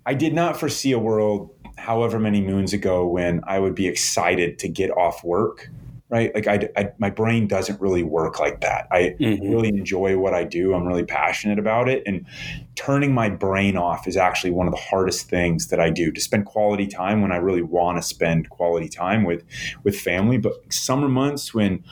[0.07, 4.59] i did not foresee a world however many moons ago when I would be excited
[4.61, 5.71] to get off work,
[6.11, 6.35] right?
[6.35, 8.89] Like I, I my brain doesn't really work like that.
[8.91, 9.49] I mm-hmm.
[9.49, 10.75] really enjoy what I do.
[10.75, 12.27] I'm really passionate about it, and
[12.75, 16.21] turning my brain off is actually one of the hardest things that I do to
[16.21, 19.45] spend quality time when I really want to spend quality time with
[19.85, 20.39] with family.
[20.39, 21.85] But summer months when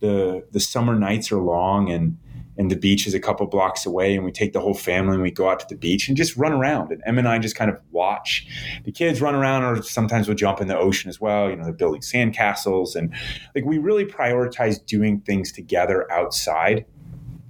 [0.00, 2.18] the the summer nights are long and
[2.56, 5.22] and the beach is a couple blocks away and we take the whole family and
[5.22, 6.92] we go out to the beach and just run around.
[6.92, 8.46] And em and i just kind of watch.
[8.84, 11.50] The kids run around or sometimes we'll jump in the ocean as well.
[11.50, 13.14] You know they're building sandcastles and
[13.54, 16.86] like we really prioritize doing things together outside.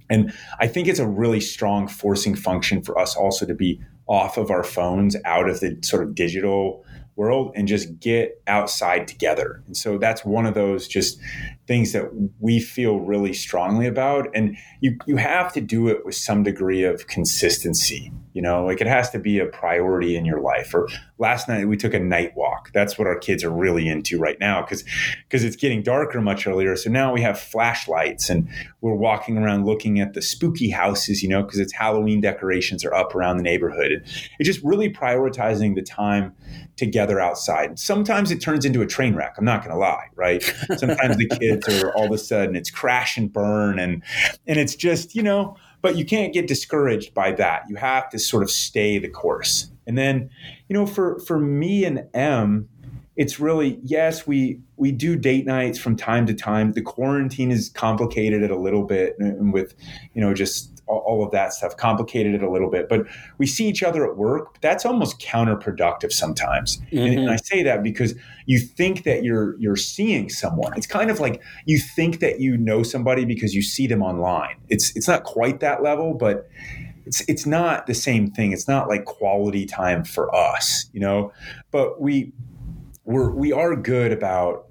[0.09, 4.37] And i think it's a really strong forcing function for us also to be off
[4.37, 9.63] of our phones out of the sort of digital world and just get outside together.
[9.67, 11.19] And so that's one of those just
[11.67, 14.27] things that we feel really strongly about.
[14.35, 18.11] And you you have to do it with some degree of consistency.
[18.33, 20.73] You know, like it has to be a priority in your life.
[20.73, 22.69] Or last night we took a night walk.
[22.73, 24.83] That's what our kids are really into right now because
[25.23, 26.75] because it's getting darker much earlier.
[26.75, 28.49] So now we have flashlights and
[28.81, 32.93] we're walking around looking at the spooky houses, you know, because it's Halloween decorations are
[32.93, 33.91] up around the neighborhood.
[33.91, 34.01] And
[34.37, 36.33] it's just really prioritizing the time
[36.75, 37.79] together outside.
[37.79, 39.35] Sometimes it turns into a train wreck.
[39.37, 40.43] I'm not going to lie, right?
[40.77, 44.03] Sometimes the kids are all of a sudden it's crash and burn and
[44.47, 47.63] and it's just, you know, but you can't get discouraged by that.
[47.69, 49.69] You have to sort of stay the course.
[49.87, 50.29] And then,
[50.67, 52.67] you know, for for me and M,
[53.15, 56.73] it's really yes, we we do date nights from time to time.
[56.73, 59.75] The quarantine has complicated it a little bit, and with
[60.13, 62.87] you know just all of that stuff complicated it a little bit.
[62.89, 64.53] But we see each other at work.
[64.53, 66.77] But that's almost counterproductive sometimes.
[66.77, 66.97] Mm-hmm.
[66.97, 67.29] And, and, mm-hmm.
[67.29, 70.73] I say that because you think that you're you're seeing someone.
[70.77, 74.55] It's kind of like you think that you know somebody because you see them online.
[74.69, 76.49] It's it's not quite that level, but
[77.05, 78.51] it's it's not the same thing.
[78.51, 81.31] It's not like quality time for us, you know.
[81.71, 82.33] But we
[83.03, 84.67] we're we are good about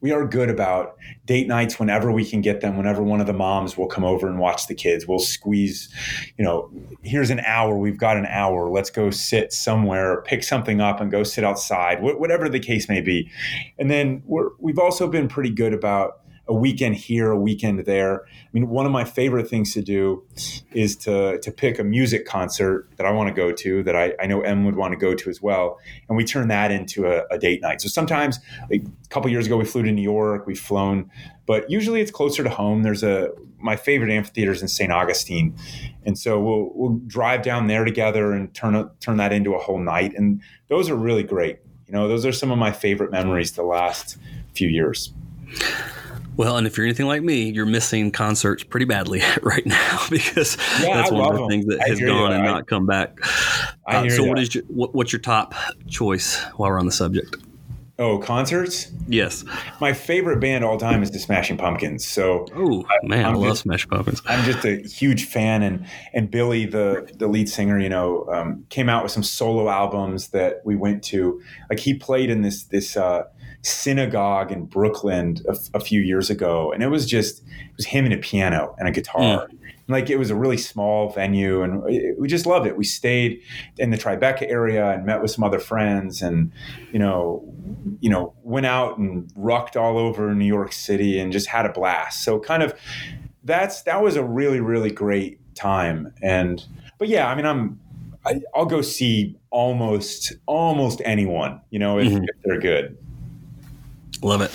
[0.00, 0.96] we are good about
[1.26, 4.28] date nights whenever we can get them whenever one of the moms will come over
[4.28, 5.06] and watch the kids.
[5.06, 5.88] We'll squeeze
[6.36, 6.70] you know
[7.02, 11.10] here's an hour we've got an hour let's go sit somewhere pick something up and
[11.10, 13.30] go sit outside whatever the case may be.
[13.78, 18.24] And then we're, we've also been pretty good about a weekend here, a weekend there.
[18.24, 20.24] I mean, one of my favorite things to do
[20.72, 24.14] is to to pick a music concert that I want to go to that I,
[24.20, 25.78] I know Em would want to go to as well,
[26.08, 27.80] and we turn that into a, a date night.
[27.80, 28.40] So sometimes,
[28.70, 31.10] like a couple years ago, we flew to New York, we've flown,
[31.46, 32.82] but usually it's closer to home.
[32.82, 33.30] There's a
[33.60, 34.90] my favorite amphitheater is in St.
[34.90, 35.54] Augustine,
[36.04, 39.78] and so we'll we'll drive down there together and turn turn that into a whole
[39.78, 41.58] night, and those are really great.
[41.86, 44.18] You know, those are some of my favorite memories the last
[44.54, 45.12] few years.
[46.38, 50.56] Well, and if you're anything like me, you're missing concerts pretty badly right now because
[50.80, 53.18] yeah, that's I one of the things that has gone and I, not come back.
[53.86, 55.52] Uh, so, what is your, what, what's your top
[55.88, 57.36] choice while we're on the subject?
[58.00, 58.92] Oh, concerts?
[59.08, 59.44] Yes.
[59.80, 62.06] My favorite band all time is the Smashing Pumpkins.
[62.06, 64.22] So, oh man, I'm i love just, Smashing Pumpkins.
[64.24, 65.84] I'm just a huge fan, and
[66.14, 70.28] and Billy, the the lead singer, you know, um, came out with some solo albums
[70.28, 71.42] that we went to.
[71.68, 73.24] Like he played in this this uh,
[73.68, 78.04] synagogue in Brooklyn a, a, few years ago, and it was just it was him
[78.04, 79.46] and a piano and a guitar.
[79.46, 79.58] Mm.
[79.90, 81.82] Like it was a really small venue, and
[82.18, 82.76] we just loved it.
[82.76, 83.40] We stayed
[83.78, 86.52] in the Tribeca area and met with some other friends, and
[86.92, 87.42] you know,
[88.00, 91.72] you know, went out and rucked all over New York City and just had a
[91.72, 92.22] blast.
[92.22, 92.78] So kind of
[93.44, 96.12] that's that was a really really great time.
[96.22, 96.64] And
[96.98, 97.80] but yeah, I mean, I'm
[98.24, 102.24] I, will go see almost almost anyone, you know, if, mm-hmm.
[102.24, 102.96] if they're good.
[104.22, 104.50] Love it.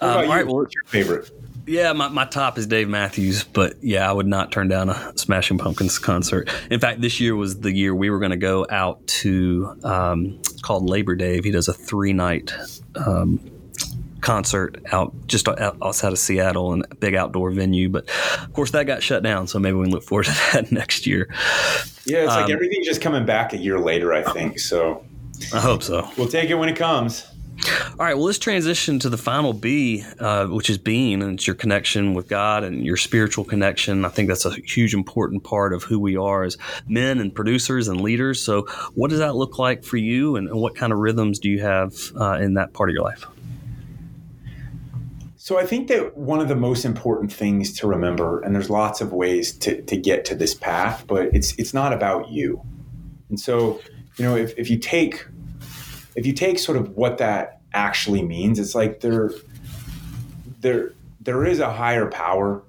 [0.00, 1.30] Um, all right, well, what's your favorite?
[1.68, 5.12] Yeah, my, my top is Dave Matthews, but yeah, I would not turn down a
[5.18, 6.48] Smashing Pumpkins concert.
[6.70, 10.40] In fact, this year was the year we were going to go out to um,
[10.62, 11.44] called Labor Dave.
[11.44, 12.54] He does a three night
[12.94, 13.38] um,
[14.22, 17.90] concert out just outside of Seattle and a big outdoor venue.
[17.90, 18.08] But
[18.42, 19.46] of course, that got shut down.
[19.46, 21.28] So maybe we can look forward to that next year.
[22.06, 24.58] Yeah, it's um, like everything's just coming back a year later, I think.
[24.58, 25.04] So
[25.52, 26.08] I hope so.
[26.16, 27.26] We'll take it when it comes.
[27.66, 31.46] All right, well, let's transition to the final B, uh, which is being, and it's
[31.46, 34.04] your connection with God and your spiritual connection.
[34.04, 36.56] I think that's a huge, important part of who we are as
[36.86, 38.40] men and producers and leaders.
[38.40, 38.62] So,
[38.94, 41.94] what does that look like for you, and, what kind of rhythms do you have
[42.16, 43.26] uh, in that part of your life?
[45.36, 49.00] So, I think that one of the most important things to remember, and there's lots
[49.00, 52.62] of ways to, to get to this path, but it's it's not about you.
[53.28, 53.80] And so,
[54.16, 55.26] you know, if, if you take
[56.18, 59.30] if you take sort of what that actually means, it's like there
[60.60, 62.60] there there is a higher power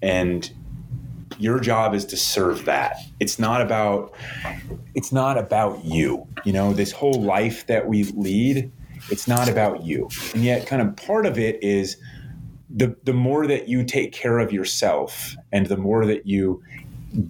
[0.00, 0.50] and
[1.38, 2.96] your job is to serve that.
[3.20, 4.14] It's not about
[4.94, 6.26] it's not about you.
[6.44, 8.72] You know, this whole life that we lead,
[9.10, 10.08] it's not about you.
[10.32, 11.98] And yet kind of part of it is
[12.70, 16.62] the the more that you take care of yourself and the more that you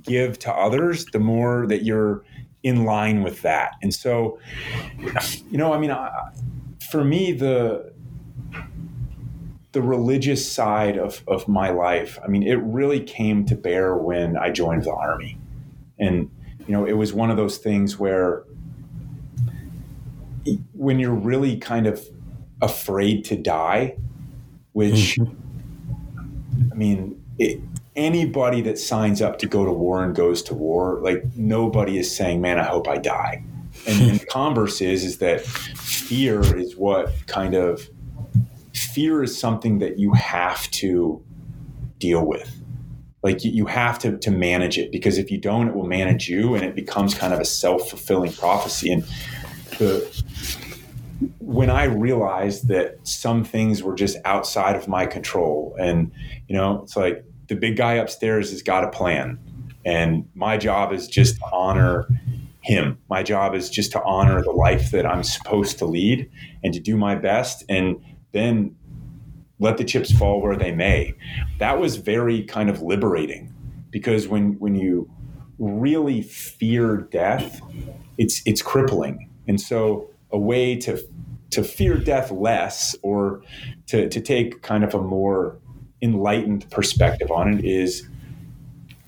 [0.03, 2.23] give to others, the more that you're
[2.65, 3.75] in line with that.
[3.83, 4.41] And so,
[5.51, 6.11] you know, I mean, I,
[6.91, 7.93] for me, the
[9.73, 14.37] the religious side of, of my life, I mean, it really came to bear when
[14.37, 15.37] I joined the army.
[15.99, 18.45] And, you know, it was one of those things where
[20.75, 22.01] when you're really kind of
[22.63, 23.97] afraid to die,
[24.75, 26.71] which, mm-hmm.
[26.71, 27.61] I mean, it,
[27.97, 32.15] anybody that signs up to go to war and goes to war, like nobody is
[32.15, 33.43] saying, "Man, I hope I die."
[33.87, 37.89] And, the converse is is that fear is what kind of
[38.73, 41.23] fear is something that you have to
[41.99, 42.51] deal with.
[43.23, 46.55] Like you have to to manage it because if you don't, it will manage you,
[46.55, 48.93] and it becomes kind of a self fulfilling prophecy.
[48.93, 49.05] And
[49.79, 50.23] the
[51.39, 56.13] when I realized that some things were just outside of my control, and
[56.49, 59.39] you know, it's like the big guy upstairs has got a plan.
[59.85, 62.09] And my job is just to honor
[62.63, 62.99] him.
[63.11, 66.31] My job is just to honor the life that I'm supposed to lead
[66.63, 68.75] and to do my best and then
[69.59, 71.15] let the chips fall where they may.
[71.59, 73.53] That was very kind of liberating
[73.91, 75.11] because when when you
[75.59, 77.61] really fear death,
[78.19, 79.31] it's it's crippling.
[79.47, 80.99] And so a way to
[81.51, 83.43] to fear death less or
[83.87, 85.57] to, to take kind of a more
[86.05, 88.07] enlightened perspective on it is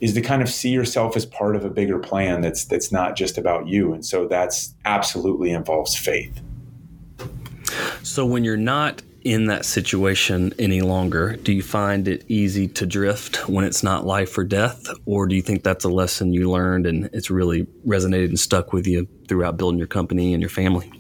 [0.00, 3.16] is to kind of see yourself as part of a bigger plan that's that's not
[3.16, 3.92] just about you.
[3.92, 6.40] And so that's absolutely involves faith.
[8.02, 12.86] So when you're not in that situation any longer do you find it easy to
[12.86, 14.86] drift when it's not life or death?
[15.04, 18.72] Or do you think that's a lesson you learned and it's really resonated and stuck
[18.72, 20.90] with you throughout building your company and your family?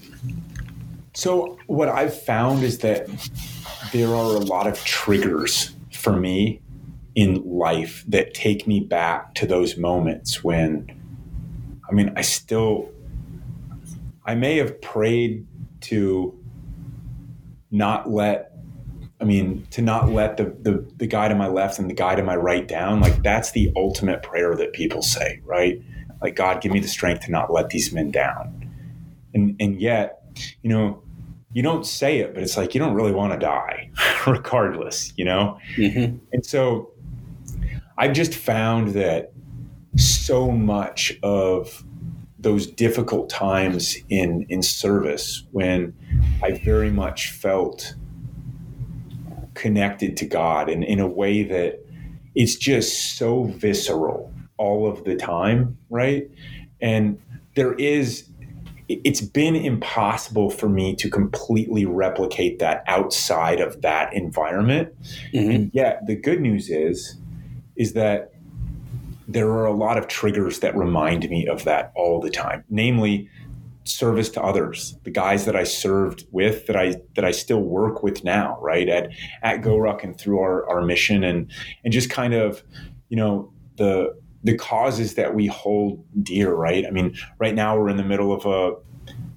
[1.14, 3.08] So what i've found is that
[3.92, 5.75] there are a lot of triggers
[6.06, 6.62] for me
[7.16, 10.88] in life that take me back to those moments when
[11.90, 12.92] I mean I still
[14.24, 15.44] I may have prayed
[15.80, 16.38] to
[17.72, 18.52] not let
[19.20, 22.14] I mean, to not let the, the the guy to my left and the guy
[22.14, 25.82] to my right down, like that's the ultimate prayer that people say, right?
[26.22, 28.70] Like God, give me the strength to not let these men down.
[29.34, 30.22] And and yet,
[30.62, 31.02] you know,
[31.56, 33.88] you don't say it, but it's like you don't really want to die,
[34.26, 35.58] regardless, you know.
[35.78, 36.18] Mm-hmm.
[36.30, 36.90] And so,
[37.96, 39.32] I've just found that
[39.96, 41.82] so much of
[42.38, 45.94] those difficult times in in service when
[46.42, 47.94] I very much felt
[49.54, 51.80] connected to God and in a way that
[52.34, 56.28] it's just so visceral all of the time, right?
[56.82, 57.18] And
[57.54, 58.28] there is
[58.88, 64.94] it's been impossible for me to completely replicate that outside of that environment.
[65.32, 65.50] Mm-hmm.
[65.50, 67.16] And yet the good news is
[67.76, 68.32] is that
[69.28, 72.64] there are a lot of triggers that remind me of that all the time.
[72.70, 73.28] Namely,
[73.84, 78.02] service to others, the guys that I served with that I that I still work
[78.02, 78.88] with now, right?
[78.88, 79.10] At
[79.42, 81.50] at GoRuck and through our, our mission and
[81.84, 82.62] and just kind of,
[83.08, 86.86] you know, the the causes that we hold dear, right?
[86.86, 88.76] I mean, right now we're in the middle of a,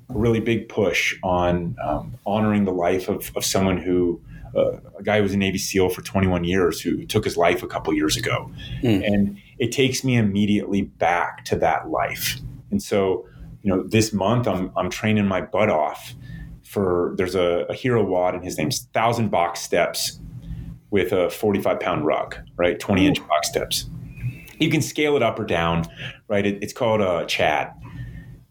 [0.09, 4.19] really big push on um, honoring the life of, of someone who
[4.55, 7.61] uh, a guy who was a Navy SEAL for 21 years who took his life
[7.61, 9.05] a couple years ago, mm.
[9.05, 12.39] and it takes me immediately back to that life.
[12.71, 13.27] And so
[13.61, 16.15] you know, this month I'm I'm training my butt off
[16.63, 20.19] for there's a, a hero WOD and his name's thousand box steps
[20.91, 22.79] with a 45 pound ruck, right?
[22.79, 23.89] 20 inch box steps.
[24.59, 25.85] You can scale it up or down,
[26.27, 26.45] right?
[26.45, 27.73] It, it's called a Chad.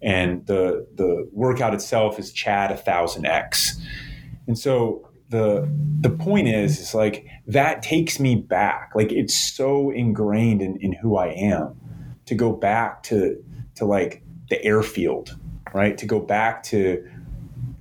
[0.00, 3.80] And the the workout itself is Chad 1000X.
[4.46, 5.68] And so the
[6.00, 8.92] the point is is like that takes me back.
[8.94, 11.78] Like it's so ingrained in, in who I am
[12.26, 13.42] to go back to
[13.74, 15.36] to like the airfield,
[15.74, 15.98] right?
[15.98, 17.04] To go back to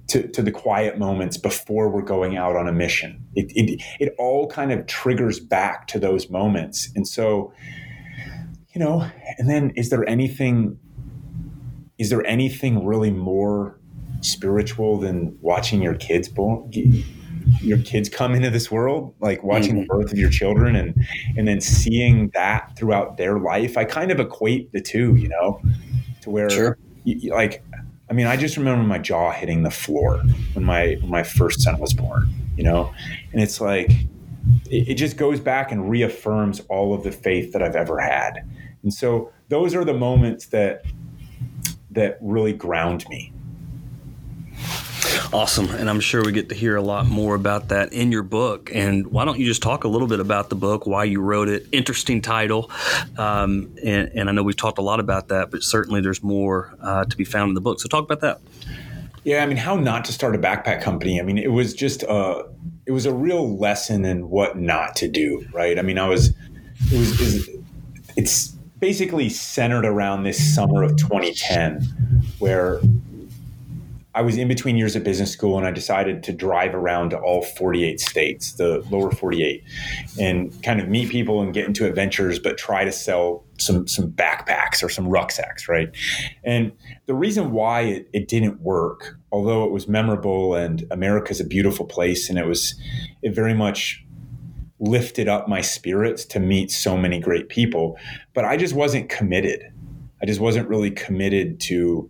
[0.07, 3.25] to, to the quiet moments before we're going out on a mission.
[3.35, 6.89] It, it, it all kind of triggers back to those moments.
[6.95, 7.53] And so,
[8.77, 9.09] you know,
[9.39, 10.77] and then is there anything,
[11.97, 13.79] is there anything really more
[14.21, 16.71] spiritual than watching your kids born,
[17.59, 19.79] your kids come into this world, like watching mm-hmm.
[19.79, 20.93] the birth of your children and,
[21.35, 23.79] and then seeing that throughout their life?
[23.79, 25.59] I kind of equate the two, you know,
[26.21, 26.77] to where sure.
[27.03, 27.63] you, like
[28.11, 30.19] I mean, I just remember my jaw hitting the floor
[30.53, 32.93] when my when my first son was born, you know,
[33.33, 33.89] and it's like
[34.69, 38.47] it, it, just goes back and reaffirms all of the faith that I've ever had,
[38.87, 40.85] and so those are the moments that
[41.91, 43.33] that really ground me.
[45.33, 45.69] Awesome.
[45.71, 48.71] And I'm sure we get to hear a lot more about that in your book.
[48.73, 51.49] And why don't you just talk a little bit about the book, why you wrote
[51.49, 51.67] it?
[51.73, 52.71] Interesting title.
[53.17, 56.73] Um, and, and, I know we've talked a lot about that, but certainly there's more
[56.79, 57.81] uh, to be found in the book.
[57.81, 58.39] So talk about that.
[59.25, 61.19] Yeah, I mean, how not to start a backpack company.
[61.19, 62.45] I mean, it was just a,
[62.85, 65.77] it was a real lesson in what not to do, right?
[65.77, 66.29] I mean, I was,
[66.89, 67.57] it was, it was
[68.17, 71.81] it's basically centered around this summer of 2010
[72.39, 72.79] where
[74.17, 77.19] I was in between years of business school and I decided to drive around to
[77.19, 79.63] all 48 states, the lower 48,
[80.19, 84.11] and kind of meet people and get into adventures, but try to sell some some
[84.11, 85.95] backpacks or some rucksacks, right?
[86.43, 86.71] And
[87.05, 91.85] the reason why it, it didn't work, although it was memorable and America's a beautiful
[91.85, 92.73] place and it was
[93.21, 94.03] it very much
[94.79, 97.97] lifted up my spirits to meet so many great people,
[98.33, 99.61] but I just wasn't committed.
[100.21, 102.09] I just wasn't really committed to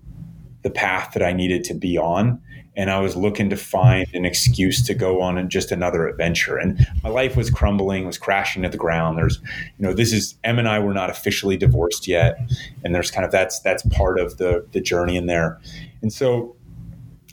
[0.64, 2.42] the path that I needed to be on.
[2.76, 6.58] And I was looking to find an excuse to go on just another adventure.
[6.58, 9.18] And my life was crumbling, was crashing to the ground.
[9.18, 9.40] There's,
[9.80, 12.38] you know, this is Em and I were not officially divorced yet,
[12.84, 15.60] and there's kind of that's that's part of the the journey in there.
[16.04, 16.56] And so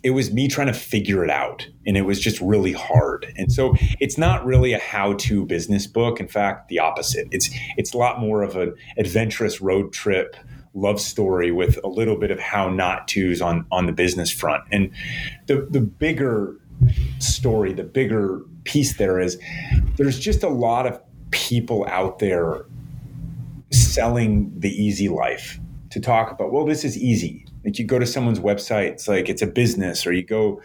[0.05, 3.50] it was me trying to figure it out and it was just really hard and
[3.50, 7.98] so it's not really a how-to business book in fact the opposite it's it's a
[7.98, 10.36] lot more of an adventurous road trip
[10.74, 14.64] love story with a little bit of how not tos on on the business front.
[14.70, 14.90] And
[15.46, 16.57] the the bigger
[17.18, 19.38] story, the bigger piece there is
[19.96, 21.00] there's just a lot of
[21.30, 22.66] people out there
[23.70, 25.59] selling the easy life
[25.90, 27.43] to talk about, well, this is easy.
[27.65, 30.61] Like you go to someone's website, it's like it's a business, or you go,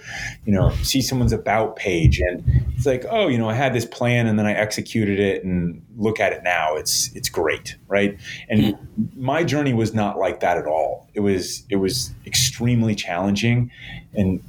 [0.45, 2.43] you know, see someone's about page, and
[2.75, 5.81] it's like, oh, you know, I had this plan and then I executed it, and
[5.97, 6.75] look at it now.
[6.75, 8.19] It's it's great, right?
[8.49, 8.77] And
[9.15, 11.09] my journey was not like that at all.
[11.13, 13.71] It was it was extremely challenging,
[14.13, 14.43] and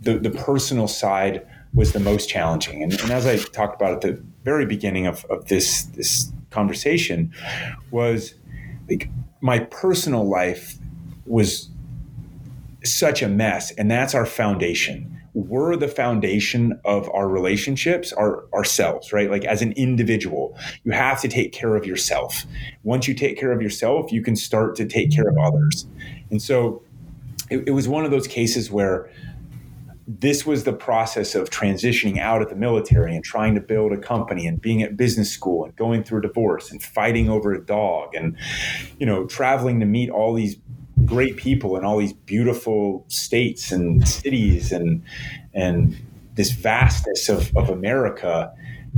[0.00, 2.82] the the personal side was the most challenging.
[2.84, 7.32] And, and as I talked about at the very beginning of, of this this conversation,
[7.90, 8.34] was
[8.88, 9.08] like
[9.40, 10.78] my personal life
[11.26, 11.70] was
[12.84, 13.70] such a mess.
[13.72, 15.10] And that's our foundation.
[15.32, 19.30] We're the foundation of our relationships, our ourselves, right?
[19.30, 22.44] Like as an individual, you have to take care of yourself.
[22.84, 25.86] Once you take care of yourself, you can start to take care of others.
[26.30, 26.82] And so
[27.50, 29.10] it, it was one of those cases where
[30.06, 33.96] this was the process of transitioning out of the military and trying to build a
[33.96, 37.64] company and being at business school and going through a divorce and fighting over a
[37.64, 38.36] dog and
[38.98, 40.56] you know traveling to meet all these
[41.06, 45.02] great people in all these beautiful states and cities and
[45.52, 45.96] and
[46.34, 48.52] this vastness of, of America.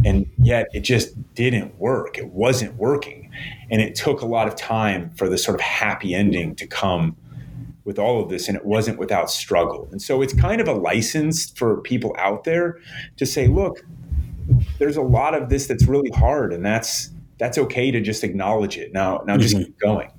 [0.04, 2.18] And yet it just didn't work.
[2.18, 3.30] It wasn't working.
[3.70, 7.16] And it took a lot of time for the sort of happy ending to come
[7.84, 9.88] with all of this and it wasn't without struggle.
[9.92, 12.78] And so it's kind of a license for people out there
[13.16, 13.84] to say look
[14.78, 18.76] there's a lot of this that's really hard and that's that's okay to just acknowledge
[18.76, 18.92] it.
[18.92, 19.64] Now now just mm-hmm.
[19.64, 20.10] keep going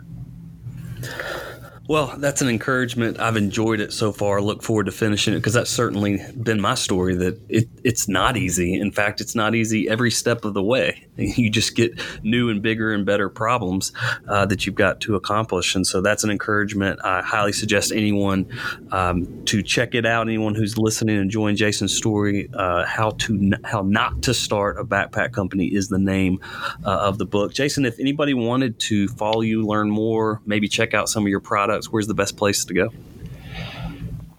[1.88, 3.18] well, that's an encouragement.
[3.18, 4.42] I've enjoyed it so far.
[4.42, 7.16] Look forward to finishing it because that's certainly been my story.
[7.16, 8.74] That it, it's not easy.
[8.78, 11.04] In fact, it's not easy every step of the way.
[11.18, 13.92] You just get new and bigger and better problems
[14.28, 17.00] uh, that you've got to accomplish, and so that's an encouragement.
[17.04, 18.48] I highly suggest anyone
[18.92, 20.28] um, to check it out.
[20.28, 24.84] Anyone who's listening and enjoying Jason's story, uh, how to how not to start a
[24.84, 26.40] backpack company is the name
[26.86, 27.52] uh, of the book.
[27.52, 31.40] Jason, if anybody wanted to follow you, learn more, maybe check out some of your
[31.40, 32.90] products where's the best place to go?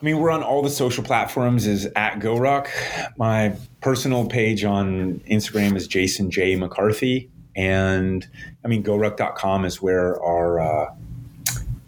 [0.00, 2.68] I mean, we're on all the social platforms is at GoRuck.
[3.16, 6.54] My personal page on Instagram is Jason J.
[6.54, 7.28] McCarthy.
[7.56, 8.24] And
[8.64, 10.94] I mean, GoRuck.com is where our, uh,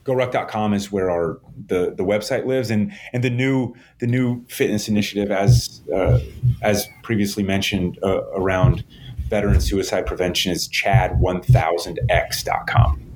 [0.05, 1.39] GoRuck.com is where our,
[1.69, 2.69] the, the website lives.
[2.71, 6.19] And, and the new, the new fitness initiative, as, uh,
[6.63, 8.83] as previously mentioned, uh, around
[9.29, 13.07] veteran suicide prevention is chad1000x.com.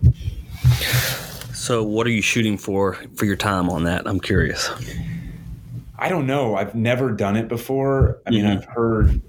[1.54, 4.06] So, what are you shooting for for your time on that?
[4.06, 4.70] I'm curious.
[5.96, 6.56] I don't know.
[6.56, 8.20] I've never done it before.
[8.26, 8.58] I mean, mm-hmm.
[8.58, 9.22] I've heard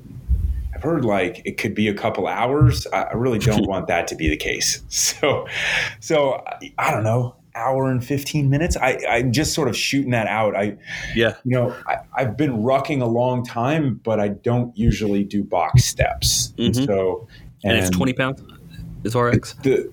[0.73, 2.87] I've heard like it could be a couple hours.
[2.87, 4.81] I, really don't want that to be the case.
[4.89, 5.47] So,
[5.99, 6.43] so
[6.77, 8.75] I don't know, hour and fifteen minutes.
[8.75, 10.55] I I'm just sort of shooting that out.
[10.55, 10.77] I
[11.15, 15.43] yeah, you know, I, have been rucking a long time, but I don't usually do
[15.43, 16.53] box steps.
[16.57, 16.85] Mm-hmm.
[16.85, 17.27] So
[17.63, 18.41] and, and, it's twenty pounds.
[19.03, 19.91] Is RX the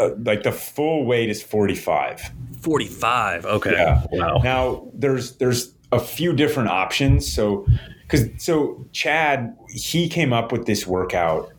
[0.00, 2.30] uh, like the full weight is 45
[2.60, 3.72] 45 okay.
[3.72, 4.02] Yeah.
[4.12, 4.40] wow.
[4.42, 7.30] Now there's there's a few different options.
[7.30, 7.66] So
[8.02, 11.50] because so chad he came up with this workout.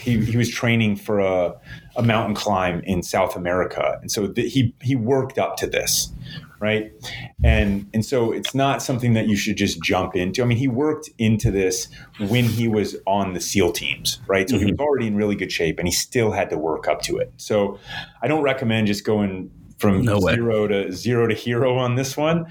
[0.00, 1.54] He, he was training for a,
[1.96, 3.98] a mountain climb in south america.
[4.02, 6.12] And so th- he he worked up to this
[6.60, 6.92] right?
[7.44, 10.42] And and so it's not something that you should just jump into.
[10.42, 11.88] I mean, he worked into this
[12.18, 14.48] when he was on the SEAL teams, right?
[14.48, 14.66] So mm-hmm.
[14.66, 17.18] he was already in really good shape, and he still had to work up to
[17.18, 17.32] it.
[17.36, 17.78] So
[18.22, 22.46] I don't recommend just going from no zero to zero to hero on this one.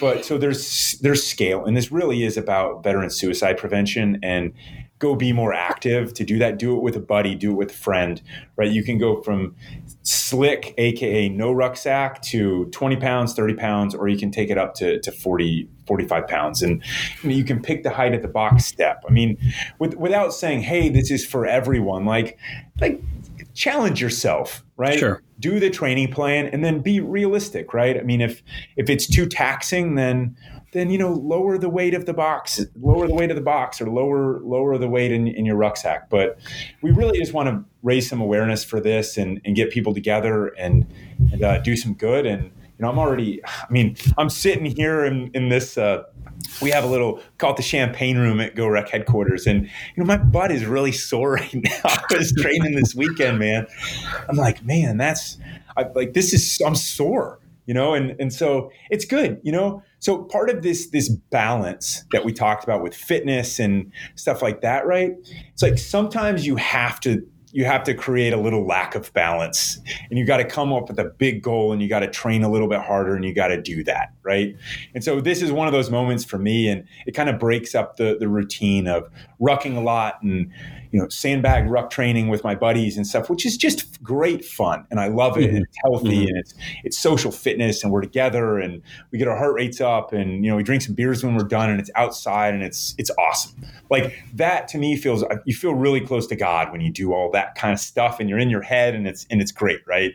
[0.00, 4.52] But so there's there's scale, and this really is about veteran suicide prevention and
[4.98, 7.70] go be more active to do that do it with a buddy do it with
[7.70, 8.22] a friend
[8.56, 8.70] right?
[8.70, 9.54] You can go from
[10.02, 14.74] slick aka no rucksack to 20 pounds 30 pounds or you can take it up
[14.74, 16.62] to, to 40 45 pounds.
[16.62, 16.82] And
[17.22, 19.02] you can pick the height at the box step.
[19.08, 19.38] I mean
[19.78, 22.38] with, without saying hey this is for everyone like
[22.80, 23.02] like
[23.54, 24.98] challenge yourself right?
[24.98, 25.22] Sure.
[25.40, 27.98] Do the training plan and then be realistic right?
[27.98, 28.42] I mean if
[28.76, 30.36] if it's too taxing then
[30.72, 33.80] then you know lower the weight of the box lower the weight of the box
[33.80, 36.38] or lower lower the weight in, in your rucksack but
[36.82, 40.48] we really just want to raise some awareness for this and, and get people together
[40.58, 40.86] and,
[41.32, 45.04] and uh, do some good and you know i'm already i mean i'm sitting here
[45.04, 46.02] in, in this uh,
[46.60, 50.04] we have a little call it the champagne room at GoRuck headquarters, and you know
[50.04, 51.70] my butt is really sore right now.
[51.84, 53.66] I was training this weekend, man.
[54.28, 55.38] I'm like, man, that's
[55.76, 59.82] I, like this is I'm sore, you know, and and so it's good, you know.
[60.00, 64.60] So part of this this balance that we talked about with fitness and stuff like
[64.60, 65.12] that, right?
[65.52, 69.80] It's like sometimes you have to you have to create a little lack of balance
[70.10, 72.42] and you got to come up with a big goal and you got to train
[72.42, 74.54] a little bit harder and you got to do that right
[74.94, 77.74] and so this is one of those moments for me and it kind of breaks
[77.74, 79.08] up the, the routine of
[79.40, 80.50] rucking a lot and
[80.90, 84.86] you know, sandbag ruck training with my buddies and stuff, which is just great fun.
[84.90, 85.48] And I love it.
[85.48, 85.56] Mm-hmm.
[85.56, 86.28] And it's healthy mm-hmm.
[86.28, 90.12] and it's, it's social fitness and we're together and we get our heart rates up
[90.12, 92.94] and, you know, we drink some beers when we're done and it's outside and it's,
[92.98, 93.64] it's awesome.
[93.90, 97.30] Like that to me feels, you feel really close to God when you do all
[97.32, 99.80] that kind of stuff and you're in your head and it's, and it's great.
[99.86, 100.12] Right.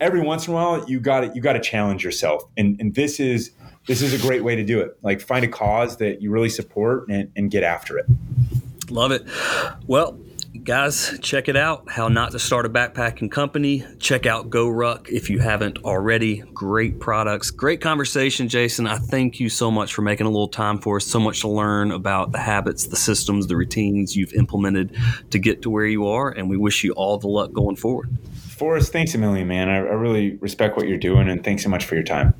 [0.00, 2.44] Every once in a while you got to, you got to challenge yourself.
[2.56, 3.52] And, and this is,
[3.86, 4.98] this is a great way to do it.
[5.02, 8.06] Like find a cause that you really support and, and get after it.
[8.90, 9.24] Love it.
[9.86, 10.18] Well,
[10.64, 11.90] guys, check it out.
[11.90, 13.84] How not to start a backpacking company.
[13.98, 16.38] Check out GoRuck if you haven't already.
[16.52, 18.86] Great products, great conversation, Jason.
[18.86, 21.06] I thank you so much for making a little time for us.
[21.06, 24.96] So much to learn about the habits, the systems, the routines you've implemented
[25.30, 28.10] to get to where you are, and we wish you all the luck going forward.
[28.34, 29.68] Forrest, thanks a million, man.
[29.70, 32.34] I, I really respect what you're doing, and thanks so much for your time.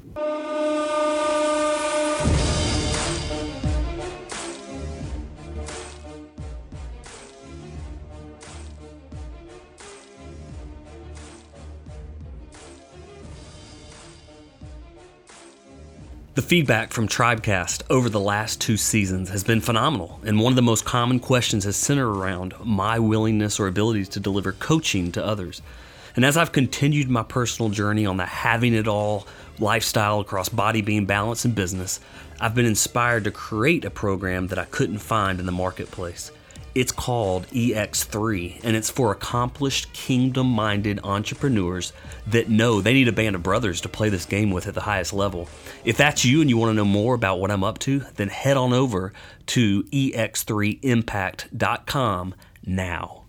[16.41, 20.57] The feedback from Tribecast over the last two seasons has been phenomenal, and one of
[20.57, 25.23] the most common questions has centered around my willingness or abilities to deliver coaching to
[25.23, 25.61] others.
[26.17, 29.27] And as I've continued my personal journey on the having it all
[29.59, 32.01] lifestyle across body, being balance, and business,
[32.41, 36.33] I've been inspired to create a program that I couldn't find in the marketplace.
[36.75, 41.93] It's called EX3, and it's for accomplished, kingdom minded entrepreneurs
[42.29, 44.83] that know they need a band of brothers to play this game with at the
[44.83, 45.49] highest level.
[45.85, 48.29] If that's you and you want to know more about what I'm up to, then
[48.29, 49.13] head on over
[49.47, 53.20] to ex3impact.com now.